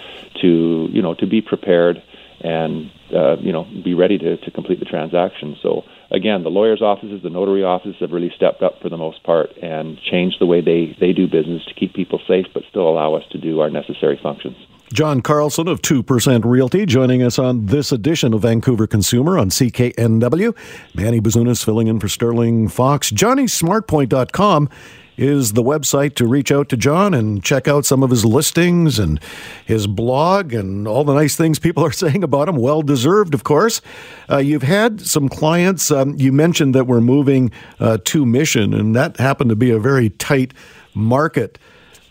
to, 0.42 0.88
you 0.92 1.02
know, 1.02 1.14
to 1.16 1.28
be 1.28 1.42
prepared 1.42 2.02
and 2.42 2.92
uh, 3.14 3.38
you 3.38 3.52
know 3.52 3.66
be 3.84 3.94
ready 3.94 4.18
to, 4.18 4.38
to 4.38 4.52
complete 4.52 4.80
the 4.80 4.86
transaction. 4.86 5.58
So 5.62 5.84
again, 6.12 6.44
the 6.44 6.50
lawyers' 6.50 6.82
offices, 6.82 7.22
the 7.22 7.30
notary 7.30 7.64
offices 7.64 7.96
have 8.00 8.12
really 8.12 8.32
stepped 8.36 8.62
up 8.62 8.82
for 8.82 8.90
the 8.90 8.98
most 8.98 9.24
part 9.24 9.56
and 9.58 10.00
changed 10.00 10.38
the 10.40 10.46
way 10.46 10.62
they, 10.62 10.96
they 11.00 11.14
do 11.14 11.28
business 11.28 11.66
to 11.66 11.74
keep 11.74 11.94
people 11.94 12.20
safe, 12.28 12.48
but 12.54 12.64
still 12.70 12.88
allow 12.88 13.14
us 13.16 13.24
to 13.32 13.38
do 13.38 13.60
our 13.60 13.70
necessary 13.70 14.20
functions. 14.22 14.58
John 14.94 15.22
Carlson 15.22 15.68
of 15.68 15.82
2% 15.84 16.44
Realty 16.46 16.86
joining 16.86 17.22
us 17.22 17.38
on 17.38 17.68
this 17.68 17.92
edition 17.92 18.34
of 18.34 18.42
Vancouver 18.42 18.88
Consumer 18.88 19.38
on 19.38 19.50
CKNW. 19.50 20.56
Manny 20.96 21.22
Bazunas 21.22 21.64
filling 21.64 21.88
in 21.88 22.00
for 22.00 22.08
Sterling 22.08 22.68
Fox. 22.70 23.12
JohnnySmartPoint.com 23.12 24.70
is 25.16 25.54
the 25.54 25.62
website 25.62 26.16
to 26.16 26.26
reach 26.26 26.52
out 26.52 26.70
to 26.70 26.78
John 26.78 27.14
and 27.14 27.44
check 27.44 27.68
out 27.68 27.86
some 27.86 28.02
of 28.02 28.10
his 28.10 28.26
listings 28.26 28.98
and 28.98 29.20
his 29.64 29.86
blog 29.86 30.54
and 30.54 30.88
all 30.88 31.04
the 31.04 31.14
nice 31.14 31.36
things 31.36 31.60
people 31.60 31.86
are 31.86 31.92
saying 31.94 32.24
about 32.24 32.50
him. 32.50 32.56
Well 32.56 32.82
deserved, 32.82 33.36
of 33.36 33.44
course. 33.44 33.82
Uh, 34.28 34.38
you've 34.38 34.64
had 34.64 35.02
some 35.02 35.30
clients, 35.30 35.92
um, 35.92 36.16
you 36.18 36.32
mentioned 36.32 36.74
that 36.74 36.88
we're 36.88 37.00
moving 37.02 37.52
uh, 37.80 38.00
to 38.06 38.26
Mission, 38.26 38.74
and 38.74 38.96
that 38.96 39.18
happened 39.18 39.52
to 39.52 39.56
be 39.56 39.70
a 39.70 39.80
very 39.80 40.10
tight 40.10 40.54
market. 40.96 41.60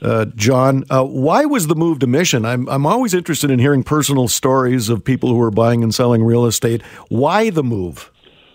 Uh, 0.01 0.27
John, 0.37 0.85
uh, 0.91 1.05
why 1.05 1.45
was 1.45 1.67
the 1.67 1.75
move 1.75 1.99
to 2.01 2.07
Mission? 2.07 2.45
I'm, 2.45 2.69
I'm 2.69 2.87
always 2.87 3.15
interested 3.15 3.51
in 3.51 3.59
hearing 3.59 3.83
personal 3.83 4.29
stories 4.29 4.89
of 4.89 5.05
people 5.05 5.31
who 5.31 5.41
are 5.43 5.51
buying 5.51 5.83
and 5.83 5.95
selling 5.95 6.23
real 6.23 6.47
estate. 6.47 6.83
Why 7.09 7.51
the 7.51 7.65
move? 7.65 8.11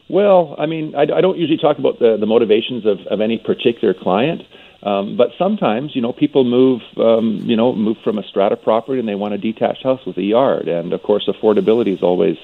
Well, 0.10 0.56
I 0.58 0.66
mean, 0.66 0.96
I, 0.96 1.02
I 1.02 1.22
don't 1.22 1.38
usually 1.38 1.58
talk 1.58 1.80
about 1.80 2.00
the, 2.00 2.18
the 2.18 2.26
motivations 2.26 2.86
of, 2.86 3.00
of 3.08 3.20
any 3.20 3.38
particular 3.38 3.94
client. 3.94 4.44
Um, 4.84 5.16
but 5.16 5.32
sometimes, 5.38 5.96
you 5.96 6.02
know, 6.02 6.12
people 6.12 6.44
move, 6.44 6.82
um, 6.98 7.40
you 7.46 7.56
know, 7.56 7.74
move 7.74 7.98
from 8.04 8.18
a 8.18 8.24
strata 8.24 8.58
property 8.58 9.00
and 9.00 9.08
they 9.08 9.16
want 9.16 9.34
a 9.34 9.38
detached 9.38 9.84
house 9.84 10.06
with 10.06 10.18
a 10.18 10.24
yard. 10.24 10.68
And 10.68 10.92
of 10.92 11.02
course, 11.04 11.28
affordability 11.28 11.94
is 11.94 12.04
always 12.04 12.38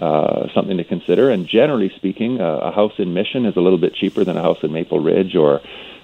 uh, 0.00 0.46
something 0.54 0.76
to 0.76 0.84
consider. 0.84 1.28
And 1.30 1.46
generally 1.46 1.90
speaking, 1.96 2.40
uh, 2.40 2.58
a 2.58 2.70
house 2.70 2.92
in 2.98 3.14
Mission 3.14 3.46
is 3.46 3.56
a 3.56 3.60
little 3.60 3.78
bit 3.78 3.94
cheaper 3.94 4.22
than 4.24 4.36
a 4.36 4.42
house 4.42 4.58
in 4.62 4.72
Maple 4.72 5.00
Ridge 5.00 5.34
or 5.34 5.60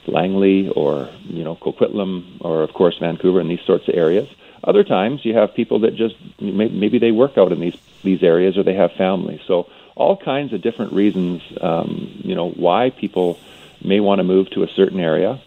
Langley 0.09 0.68
or 0.68 1.09
you 1.25 1.44
know 1.44 1.57
Coquitlam 1.57 2.38
or 2.40 2.62
of 2.62 2.73
course 2.73 2.99
Vancouver 2.99 3.40
and 3.40 3.51
these 3.51 3.64
sorts 3.66 3.88
of 3.88 3.94
areas. 3.94 4.29
Other 4.64 4.83
times, 4.83 5.25
you 5.25 5.35
have 5.35 5.55
people 5.55 5.81
that 5.81 5.94
just 5.94 6.16
maybe 6.40 6.99
they 6.99 7.12
work 7.12 7.38
out 7.38 7.53
in 7.53 7.61
these 7.61 7.77
these 8.03 8.23
areas 8.23 8.57
or 8.57 8.62
they 8.62 8.75
have 8.75 8.92
families. 8.92 9.40
So 9.47 9.68
all 9.94 10.16
kinds 10.16 10.53
of 10.53 10.62
different 10.62 10.92
reasons, 10.92 11.42
um, 11.61 12.21
you 12.25 12.35
know, 12.35 12.51
why 12.51 12.90
people 12.90 13.38
may 13.85 14.01
want 14.01 14.21
to 14.21 14.25
move 14.25 14.51
to 14.51 14.62
a 14.62 14.68
certain 14.68 15.01
area. 15.01 15.40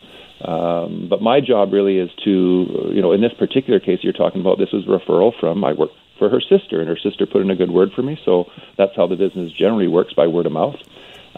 Um, 0.43 1.07
but 1.09 1.21
my 1.21 1.39
job 1.39 1.71
really 1.71 1.97
is 1.97 2.09
to, 2.23 2.91
you 2.93 3.01
know, 3.01 3.11
in 3.11 3.21
this 3.21 3.33
particular 3.33 3.79
case 3.79 3.99
you're 4.01 4.13
talking 4.13 4.41
about, 4.41 4.57
this 4.57 4.71
was 4.71 4.85
referral 4.85 5.37
from 5.39 5.63
I 5.63 5.73
work 5.73 5.91
for 6.17 6.29
her 6.29 6.41
sister, 6.41 6.79
and 6.79 6.87
her 6.87 6.97
sister 6.97 7.25
put 7.25 7.41
in 7.41 7.49
a 7.49 7.55
good 7.55 7.71
word 7.71 7.91
for 7.93 8.01
me. 8.01 8.19
So 8.25 8.51
that's 8.77 8.95
how 8.95 9.07
the 9.07 9.15
business 9.15 9.51
generally 9.51 9.87
works 9.87 10.13
by 10.13 10.27
word 10.27 10.45
of 10.45 10.51
mouth. 10.51 10.77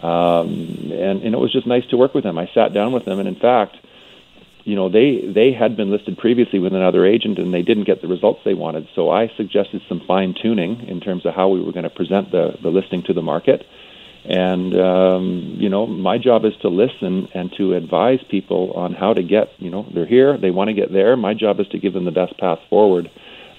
Um, 0.02 0.90
and, 0.92 1.22
and 1.22 1.34
it 1.34 1.38
was 1.38 1.52
just 1.52 1.66
nice 1.66 1.86
to 1.86 1.96
work 1.96 2.14
with 2.14 2.24
them. 2.24 2.38
I 2.38 2.50
sat 2.52 2.72
down 2.72 2.92
with 2.92 3.04
them, 3.04 3.18
and 3.18 3.28
in 3.28 3.36
fact, 3.36 3.76
you 4.64 4.76
know, 4.76 4.88
they 4.88 5.20
they 5.20 5.52
had 5.52 5.76
been 5.76 5.90
listed 5.90 6.18
previously 6.18 6.58
with 6.58 6.72
another 6.72 7.04
agent, 7.04 7.38
and 7.38 7.52
they 7.52 7.62
didn't 7.62 7.84
get 7.84 8.00
the 8.00 8.08
results 8.08 8.40
they 8.44 8.54
wanted. 8.54 8.88
So 8.94 9.10
I 9.10 9.28
suggested 9.36 9.82
some 9.88 10.00
fine 10.00 10.34
tuning 10.34 10.88
in 10.88 11.00
terms 11.00 11.26
of 11.26 11.34
how 11.34 11.48
we 11.48 11.62
were 11.62 11.72
going 11.72 11.84
to 11.84 11.90
present 11.90 12.32
the 12.32 12.56
the 12.62 12.70
listing 12.70 13.02
to 13.04 13.12
the 13.12 13.22
market. 13.22 13.66
And 14.24 14.74
um, 14.80 15.56
you 15.58 15.68
know, 15.68 15.86
my 15.86 16.16
job 16.16 16.46
is 16.46 16.56
to 16.62 16.68
listen 16.68 17.28
and 17.34 17.52
to 17.58 17.74
advise 17.74 18.20
people 18.30 18.72
on 18.72 18.94
how 18.94 19.12
to 19.12 19.22
get. 19.22 19.52
You 19.58 19.70
know, 19.70 19.86
they're 19.92 20.06
here, 20.06 20.38
they 20.38 20.50
want 20.50 20.68
to 20.68 20.74
get 20.74 20.90
there. 20.90 21.14
My 21.14 21.34
job 21.34 21.60
is 21.60 21.68
to 21.68 21.78
give 21.78 21.92
them 21.92 22.06
the 22.06 22.10
best 22.10 22.38
path 22.38 22.58
forward. 22.70 23.10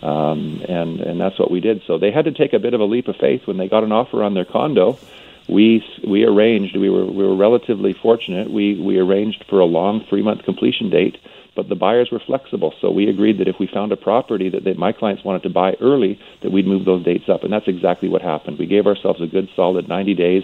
Um, 0.02 0.64
and 0.68 1.00
and 1.02 1.22
that's 1.22 1.40
what 1.40 1.52
we 1.52 1.62
did. 1.62 1.84
So 1.86 2.00
they 2.00 2.12
had 2.12 2.26
to 2.26 2.32
take 2.32 2.54
a 2.54 2.60
bit 2.60 2.74
of 2.74 2.82
a 2.82 2.86
leap 2.86 3.08
of 3.08 3.16
faith 3.18 3.46
when 3.46 3.58
they 3.58 3.70
got 3.70 3.84
an 3.84 3.92
offer 3.92 4.24
on 4.24 4.34
their 4.34 4.46
condo 4.46 4.98
we 5.48 5.86
we 6.08 6.24
arranged 6.24 6.76
we 6.76 6.90
were 6.90 7.06
we 7.06 7.24
were 7.24 7.36
relatively 7.36 7.94
fortunate. 7.94 8.50
We 8.50 8.76
we 8.76 8.98
arranged 8.98 9.46
for 9.50 9.60
a 9.60 9.66
long 9.66 10.06
three 10.10 10.22
month 10.22 10.44
completion 10.44 10.90
date 10.90 11.18
but 11.56 11.70
the 11.70 11.76
buyers 11.76 12.12
were 12.12 12.20
flexible. 12.20 12.74
So 12.82 12.92
we 12.92 13.10
agreed 13.10 13.38
that 13.40 13.48
if 13.48 13.60
we 13.60 13.68
found 13.68 13.92
a 13.92 13.98
property 13.98 14.50
that 14.50 14.66
they, 14.66 14.74
my 14.74 14.92
clients 14.92 15.24
wanted 15.24 15.44
to 15.44 15.50
buy 15.50 15.76
early 15.80 16.20
that 16.42 16.52
we'd 16.52 16.68
move 16.68 16.86
those 16.86 17.04
dates 17.04 17.30
up. 17.30 17.44
And 17.44 17.52
that's 17.52 17.68
exactly 17.68 18.10
what 18.10 18.22
happened. 18.22 18.60
We 18.60 18.66
gave 18.66 18.86
ourselves 18.86 19.22
a 19.22 19.28
good 19.28 19.50
solid 19.56 19.88
90 19.88 20.14
days 20.14 20.44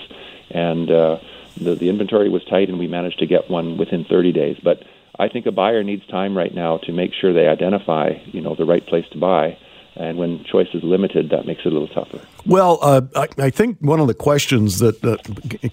and 0.49 0.89
uh, 0.89 1.19
the 1.57 1.75
the 1.75 1.89
inventory 1.89 2.29
was 2.29 2.43
tight 2.45 2.69
and 2.69 2.79
we 2.79 2.87
managed 2.87 3.19
to 3.19 3.25
get 3.25 3.49
one 3.49 3.77
within 3.77 4.05
30 4.05 4.31
days. 4.31 4.57
But 4.63 4.83
I 5.19 5.27
think 5.27 5.45
a 5.45 5.51
buyer 5.51 5.83
needs 5.83 6.05
time 6.07 6.35
right 6.35 6.53
now 6.53 6.77
to 6.77 6.93
make 6.93 7.13
sure 7.13 7.33
they 7.33 7.47
identify 7.47 8.13
you 8.27 8.41
know 8.41 8.55
the 8.55 8.65
right 8.65 8.85
place 8.85 9.05
to 9.11 9.17
buy 9.17 9.57
And 9.95 10.17
when 10.17 10.43
choice 10.45 10.69
is 10.73 10.84
limited, 10.84 11.30
that 11.32 11.45
makes 11.45 11.62
it 11.65 11.67
a 11.67 11.71
little 11.71 11.88
tougher. 11.89 12.21
Well, 12.45 12.80
uh, 12.82 13.01
I, 13.15 13.27
I, 13.38 13.49
think 13.49 13.77
one 13.82 13.99
of 13.99 14.08
the 14.08 14.13
questions 14.13 14.80
that 14.80 15.04
uh, 15.04 15.17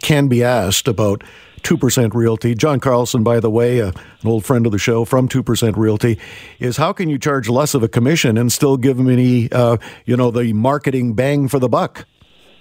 can 0.02 0.26
be 0.26 0.42
asked 0.42 0.88
about 0.88 1.22
2% 1.62 2.14
Realty, 2.14 2.54
John 2.54 2.80
Carlson, 2.80 3.22
by 3.22 3.38
the 3.38 3.50
way, 3.50 3.80
uh, 3.80 3.88
an 3.88 4.28
old 4.28 4.44
friend 4.44 4.66
of 4.66 4.72
the 4.72 4.78
show 4.78 5.04
from 5.04 5.28
2% 5.28 5.76
Realty, 5.76 6.18
is 6.58 6.76
how 6.76 6.92
can 6.92 7.08
you 7.08 7.18
charge 7.18 7.48
less 7.48 7.74
of 7.74 7.82
a 7.82 7.88
commission 7.88 8.36
and 8.36 8.52
still 8.52 8.76
give 8.76 8.96
them 8.96 9.08
any, 9.08 9.50
uh, 9.52 9.76
you 10.04 10.16
know, 10.16 10.30
the 10.30 10.52
marketing 10.52 11.14
bang 11.14 11.46
for 11.46 11.58
the 11.58 11.68
buck? 11.68 12.06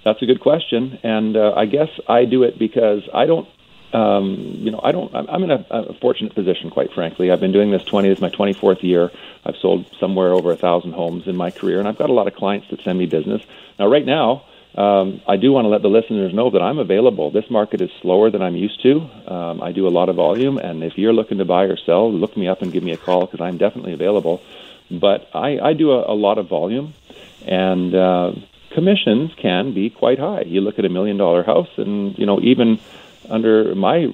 That's 0.06 0.22
a 0.22 0.26
good 0.26 0.40
question. 0.40 1.00
And 1.04 1.36
uh, 1.36 1.54
I 1.56 1.66
guess 1.66 1.90
I 2.08 2.26
do 2.26 2.44
it 2.44 2.60
because 2.60 3.02
I 3.14 3.26
don't 3.26 3.48
um, 3.94 4.36
you 4.60 4.72
know, 4.72 4.82
I 4.84 4.92
don't. 4.92 5.14
I'm 5.16 5.44
in 5.44 5.52
a, 5.52 5.66
a, 5.70 5.94
fortunate 5.94 6.36
position, 6.36 6.70
quite 6.70 6.92
frankly. 6.94 7.32
I've 7.32 7.40
been 7.40 7.54
doing 7.54 7.72
this 7.72 7.84
20. 7.84 8.10
This 8.10 8.18
is 8.18 8.22
my 8.22 8.30
24th 8.30 8.84
year. 8.84 9.12
I've 9.46 9.56
sold 9.58 9.86
somewhere 10.00 10.34
over 10.34 10.52
a 10.52 10.58
thousand 10.58 10.94
homes 10.94 11.28
in 11.28 11.38
my 11.38 11.52
career, 11.52 11.80
and 11.80 11.88
I've 11.88 11.98
got 11.98 12.10
a 12.10 12.14
lot 12.14 12.28
of 12.28 12.36
clients 12.36 12.68
that 12.70 12.82
send 12.84 13.00
me 13.00 13.06
business. 13.06 13.42
Now, 13.80 13.88
right 13.88 14.06
now, 14.06 14.44
um, 14.76 15.22
I 15.28 15.38
do 15.38 15.54
want 15.54 15.66
to 15.66 15.70
let 15.70 15.82
the 15.82 15.90
listeners 15.90 16.34
know 16.34 16.50
that 16.52 16.62
I'm 16.62 16.80
available. 16.80 17.32
This 17.32 17.50
market 17.50 17.82
is 17.82 17.90
slower 18.02 18.30
than 18.30 18.42
I'm 18.42 18.56
used 18.56 18.82
to. 18.84 19.10
Um, 19.26 19.62
I 19.62 19.72
do 19.72 19.88
a 19.88 19.90
lot 19.90 20.10
of 20.10 20.18
volume, 20.18 20.58
and 20.58 20.84
if 20.84 20.98
you're 20.98 21.14
looking 21.14 21.38
to 21.38 21.46
buy 21.46 21.64
or 21.64 21.78
sell, 21.78 22.12
look 22.12 22.36
me 22.36 22.48
up 22.48 22.62
and 22.62 22.72
give 22.72 22.84
me 22.84 22.92
a 22.92 22.98
call 22.98 23.26
because 23.26 23.42
I'm 23.42 23.58
definitely 23.58 23.94
available. 23.94 24.42
But 24.92 25.30
I, 25.34 25.60
I 25.60 25.74
do 25.74 25.92
a, 25.92 26.12
a 26.12 26.16
lot 26.16 26.38
of 26.38 26.48
volume, 26.48 26.94
and 27.46 27.96
uh, 27.96 28.34
commissions 28.72 29.32
can 29.36 29.74
be 29.74 29.90
quite 29.90 30.20
high. 30.20 30.42
You 30.42 30.62
look 30.62 30.78
at 30.78 30.86
a 30.86 30.90
million 30.90 31.18
dollar 31.18 31.44
house, 31.44 31.70
and 31.78 32.18
you 32.20 32.26
know 32.26 32.40
even 32.42 32.80
under 33.30 33.76
my 33.76 34.12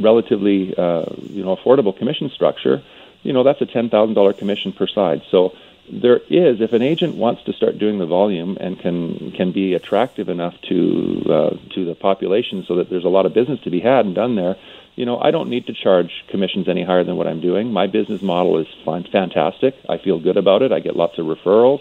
relatively 0.00 0.74
uh, 0.76 1.06
you 1.30 1.44
know 1.44 1.56
affordable 1.56 1.96
commission 1.96 2.30
structure, 2.30 2.82
you 3.22 3.32
know 3.32 3.42
that's 3.42 3.60
a 3.60 3.66
ten 3.66 3.90
thousand 3.90 4.14
dollar 4.14 4.32
commission 4.32 4.72
per 4.72 4.86
side. 4.86 5.22
So 5.30 5.52
there 5.90 6.16
is, 6.28 6.60
if 6.60 6.72
an 6.72 6.82
agent 6.82 7.14
wants 7.14 7.44
to 7.44 7.52
start 7.52 7.78
doing 7.78 7.98
the 7.98 8.06
volume 8.06 8.56
and 8.60 8.78
can 8.78 9.32
can 9.32 9.52
be 9.52 9.74
attractive 9.74 10.28
enough 10.28 10.54
to 10.68 11.22
uh, 11.28 11.56
to 11.74 11.84
the 11.84 11.94
population, 11.94 12.64
so 12.66 12.76
that 12.76 12.90
there's 12.90 13.04
a 13.04 13.08
lot 13.08 13.26
of 13.26 13.34
business 13.34 13.60
to 13.60 13.70
be 13.70 13.80
had 13.80 14.06
and 14.06 14.14
done 14.14 14.34
there. 14.34 14.56
You 14.96 15.04
know, 15.04 15.18
I 15.18 15.30
don't 15.30 15.50
need 15.50 15.66
to 15.66 15.74
charge 15.74 16.24
commissions 16.28 16.68
any 16.68 16.82
higher 16.82 17.04
than 17.04 17.16
what 17.16 17.26
I'm 17.26 17.40
doing. 17.40 17.70
My 17.70 17.86
business 17.86 18.22
model 18.22 18.58
is 18.58 18.66
fine, 18.84 19.04
fantastic. 19.04 19.74
I 19.88 19.98
feel 19.98 20.18
good 20.18 20.38
about 20.38 20.62
it. 20.62 20.72
I 20.72 20.80
get 20.80 20.96
lots 20.96 21.18
of 21.18 21.26
referrals, 21.26 21.80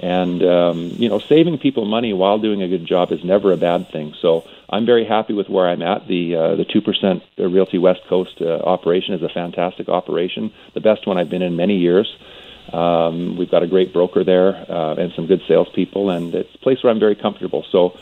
and 0.00 0.42
um, 0.42 0.92
you 0.96 1.08
know, 1.08 1.18
saving 1.18 1.58
people 1.58 1.84
money 1.84 2.12
while 2.12 2.38
doing 2.38 2.62
a 2.62 2.68
good 2.68 2.86
job 2.86 3.12
is 3.12 3.24
never 3.24 3.52
a 3.52 3.56
bad 3.56 3.88
thing. 3.90 4.14
So 4.20 4.44
I'm 4.70 4.86
very 4.86 5.04
happy 5.04 5.32
with 5.32 5.48
where 5.48 5.68
I'm 5.68 5.82
at. 5.82 6.06
The 6.06 6.36
uh, 6.36 6.56
the 6.56 6.64
two 6.64 6.80
percent 6.80 7.22
Realty 7.36 7.78
West 7.78 8.02
Coast 8.08 8.40
uh, 8.40 8.58
operation 8.58 9.14
is 9.14 9.22
a 9.22 9.28
fantastic 9.28 9.88
operation, 9.88 10.52
the 10.74 10.80
best 10.80 11.06
one 11.06 11.18
I've 11.18 11.30
been 11.30 11.42
in 11.42 11.56
many 11.56 11.76
years. 11.76 12.16
Um, 12.72 13.36
we've 13.38 13.50
got 13.50 13.62
a 13.62 13.66
great 13.66 13.92
broker 13.92 14.24
there 14.24 14.54
uh, 14.70 14.94
and 14.94 15.12
some 15.14 15.26
good 15.26 15.42
salespeople, 15.48 16.10
and 16.10 16.34
it's 16.34 16.54
a 16.54 16.58
place 16.58 16.82
where 16.82 16.92
I'm 16.92 17.00
very 17.00 17.14
comfortable. 17.14 17.64
So 17.72 17.96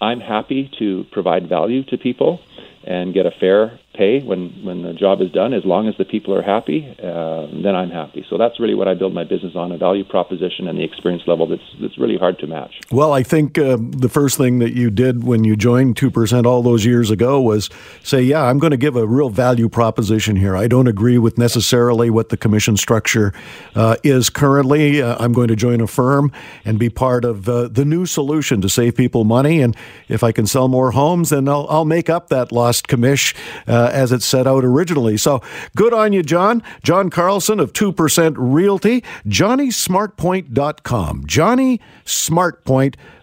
I'm 0.00 0.20
happy 0.20 0.70
to 0.78 1.04
provide 1.12 1.48
value 1.48 1.84
to 1.84 1.96
people 1.96 2.40
and 2.84 3.14
get 3.14 3.26
a 3.26 3.30
fair 3.30 3.78
pay 3.98 4.20
when 4.20 4.40
when 4.64 4.82
the 4.82 4.92
job 4.92 5.20
is 5.20 5.30
done. 5.32 5.52
As 5.52 5.64
long 5.64 5.88
as 5.88 5.94
the 5.98 6.04
people 6.04 6.32
are 6.38 6.42
happy, 6.42 6.80
uh, 7.02 7.46
then 7.64 7.74
I'm 7.74 7.90
happy. 7.90 8.24
So 8.30 8.38
that's 8.38 8.60
really 8.60 8.74
what 8.74 8.88
I 8.88 8.94
build 8.94 9.12
my 9.12 9.24
business 9.24 9.54
on: 9.56 9.72
a 9.72 9.78
value 9.78 10.04
proposition 10.04 10.68
and 10.68 10.78
the 10.78 10.84
experience 10.84 11.24
level 11.26 11.46
that's 11.48 11.68
that's 11.82 11.98
really 11.98 12.16
hard 12.16 12.38
to 12.38 12.46
match. 12.46 12.74
Well, 12.92 13.12
I 13.12 13.22
think 13.22 13.58
uh, 13.58 13.76
the 13.78 14.08
first 14.08 14.38
thing 14.38 14.60
that 14.60 14.74
you 14.74 14.90
did 14.90 15.24
when 15.24 15.44
you 15.44 15.56
joined 15.56 15.96
two 15.96 16.10
percent 16.10 16.46
all 16.46 16.62
those 16.62 16.84
years 16.86 17.10
ago 17.10 17.40
was 17.40 17.68
say, 18.02 18.22
"Yeah, 18.22 18.44
I'm 18.44 18.58
going 18.58 18.70
to 18.70 18.76
give 18.76 18.96
a 18.96 19.06
real 19.06 19.30
value 19.30 19.68
proposition 19.68 20.36
here. 20.36 20.56
I 20.56 20.68
don't 20.68 20.86
agree 20.86 21.18
with 21.18 21.36
necessarily 21.36 22.08
what 22.10 22.28
the 22.28 22.36
commission 22.36 22.76
structure 22.76 23.32
uh, 23.74 23.96
is 24.04 24.30
currently. 24.30 25.02
Uh, 25.02 25.16
I'm 25.18 25.32
going 25.32 25.48
to 25.48 25.56
join 25.56 25.80
a 25.80 25.86
firm 25.86 26.30
and 26.64 26.78
be 26.78 26.88
part 26.88 27.24
of 27.24 27.48
uh, 27.48 27.68
the 27.68 27.84
new 27.84 28.06
solution 28.06 28.60
to 28.60 28.68
save 28.68 28.94
people 28.94 29.24
money. 29.24 29.60
And 29.60 29.76
if 30.08 30.22
I 30.22 30.32
can 30.32 30.46
sell 30.46 30.68
more 30.68 30.92
homes, 30.92 31.30
then 31.30 31.48
I'll, 31.48 31.66
I'll 31.68 31.84
make 31.84 32.08
up 32.08 32.28
that 32.28 32.52
lost 32.52 32.86
commish." 32.86 33.34
Uh, 33.66 33.87
uh, 33.88 33.90
as 33.92 34.12
it 34.12 34.22
set 34.22 34.46
out 34.46 34.64
originally. 34.64 35.16
So 35.16 35.42
good 35.74 35.92
on 35.92 36.12
you, 36.12 36.22
John. 36.22 36.62
John 36.82 37.10
Carlson 37.10 37.58
of 37.60 37.72
2% 37.72 38.34
Realty, 38.36 39.02
johnnysmartpoint.com. 39.26 41.24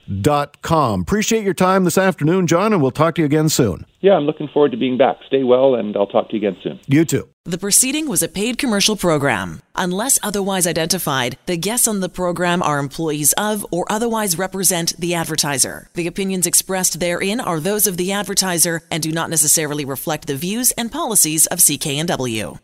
johnnysmartpoint.com. 0.07 1.01
Appreciate 1.01 1.43
your 1.43 1.53
time 1.53 1.83
this 1.83 1.97
afternoon, 1.97 2.47
John, 2.47 2.73
and 2.73 2.81
we'll 2.81 2.91
talk 2.91 3.15
to 3.15 3.21
you 3.21 3.25
again 3.25 3.49
soon. 3.49 3.85
Yeah, 4.01 4.13
I'm 4.13 4.23
looking 4.23 4.47
forward 4.47 4.71
to 4.71 4.77
being 4.77 4.97
back. 4.97 5.17
Stay 5.27 5.43
well, 5.43 5.75
and 5.75 5.95
I'll 5.97 6.07
talk 6.07 6.29
to 6.29 6.37
you 6.37 6.47
again 6.47 6.61
soon. 6.61 6.79
You 6.87 7.05
too. 7.05 7.27
The 7.45 7.57
proceeding 7.57 8.07
was 8.07 8.23
a 8.23 8.27
paid 8.27 8.57
commercial 8.57 8.95
program. 8.95 9.61
Unless 9.75 10.19
otherwise 10.23 10.65
identified, 10.65 11.37
the 11.45 11.57
guests 11.57 11.87
on 11.87 11.99
the 11.99 12.09
program 12.09 12.63
are 12.63 12.79
employees 12.79 13.33
of 13.33 13.65
or 13.71 13.85
otherwise 13.89 14.37
represent 14.37 14.97
the 14.97 15.13
advertiser. 15.13 15.89
The 15.93 16.07
opinions 16.07 16.47
expressed 16.47 16.99
therein 16.99 17.39
are 17.39 17.59
those 17.59 17.87
of 17.87 17.97
the 17.97 18.11
advertiser 18.11 18.81
and 18.89 19.03
do 19.03 19.11
not 19.11 19.29
necessarily 19.29 19.85
reflect 19.85 20.27
the 20.27 20.35
views 20.35 20.71
and 20.71 20.91
policies 20.91 21.45
of 21.47 21.59
CKNW. 21.59 22.59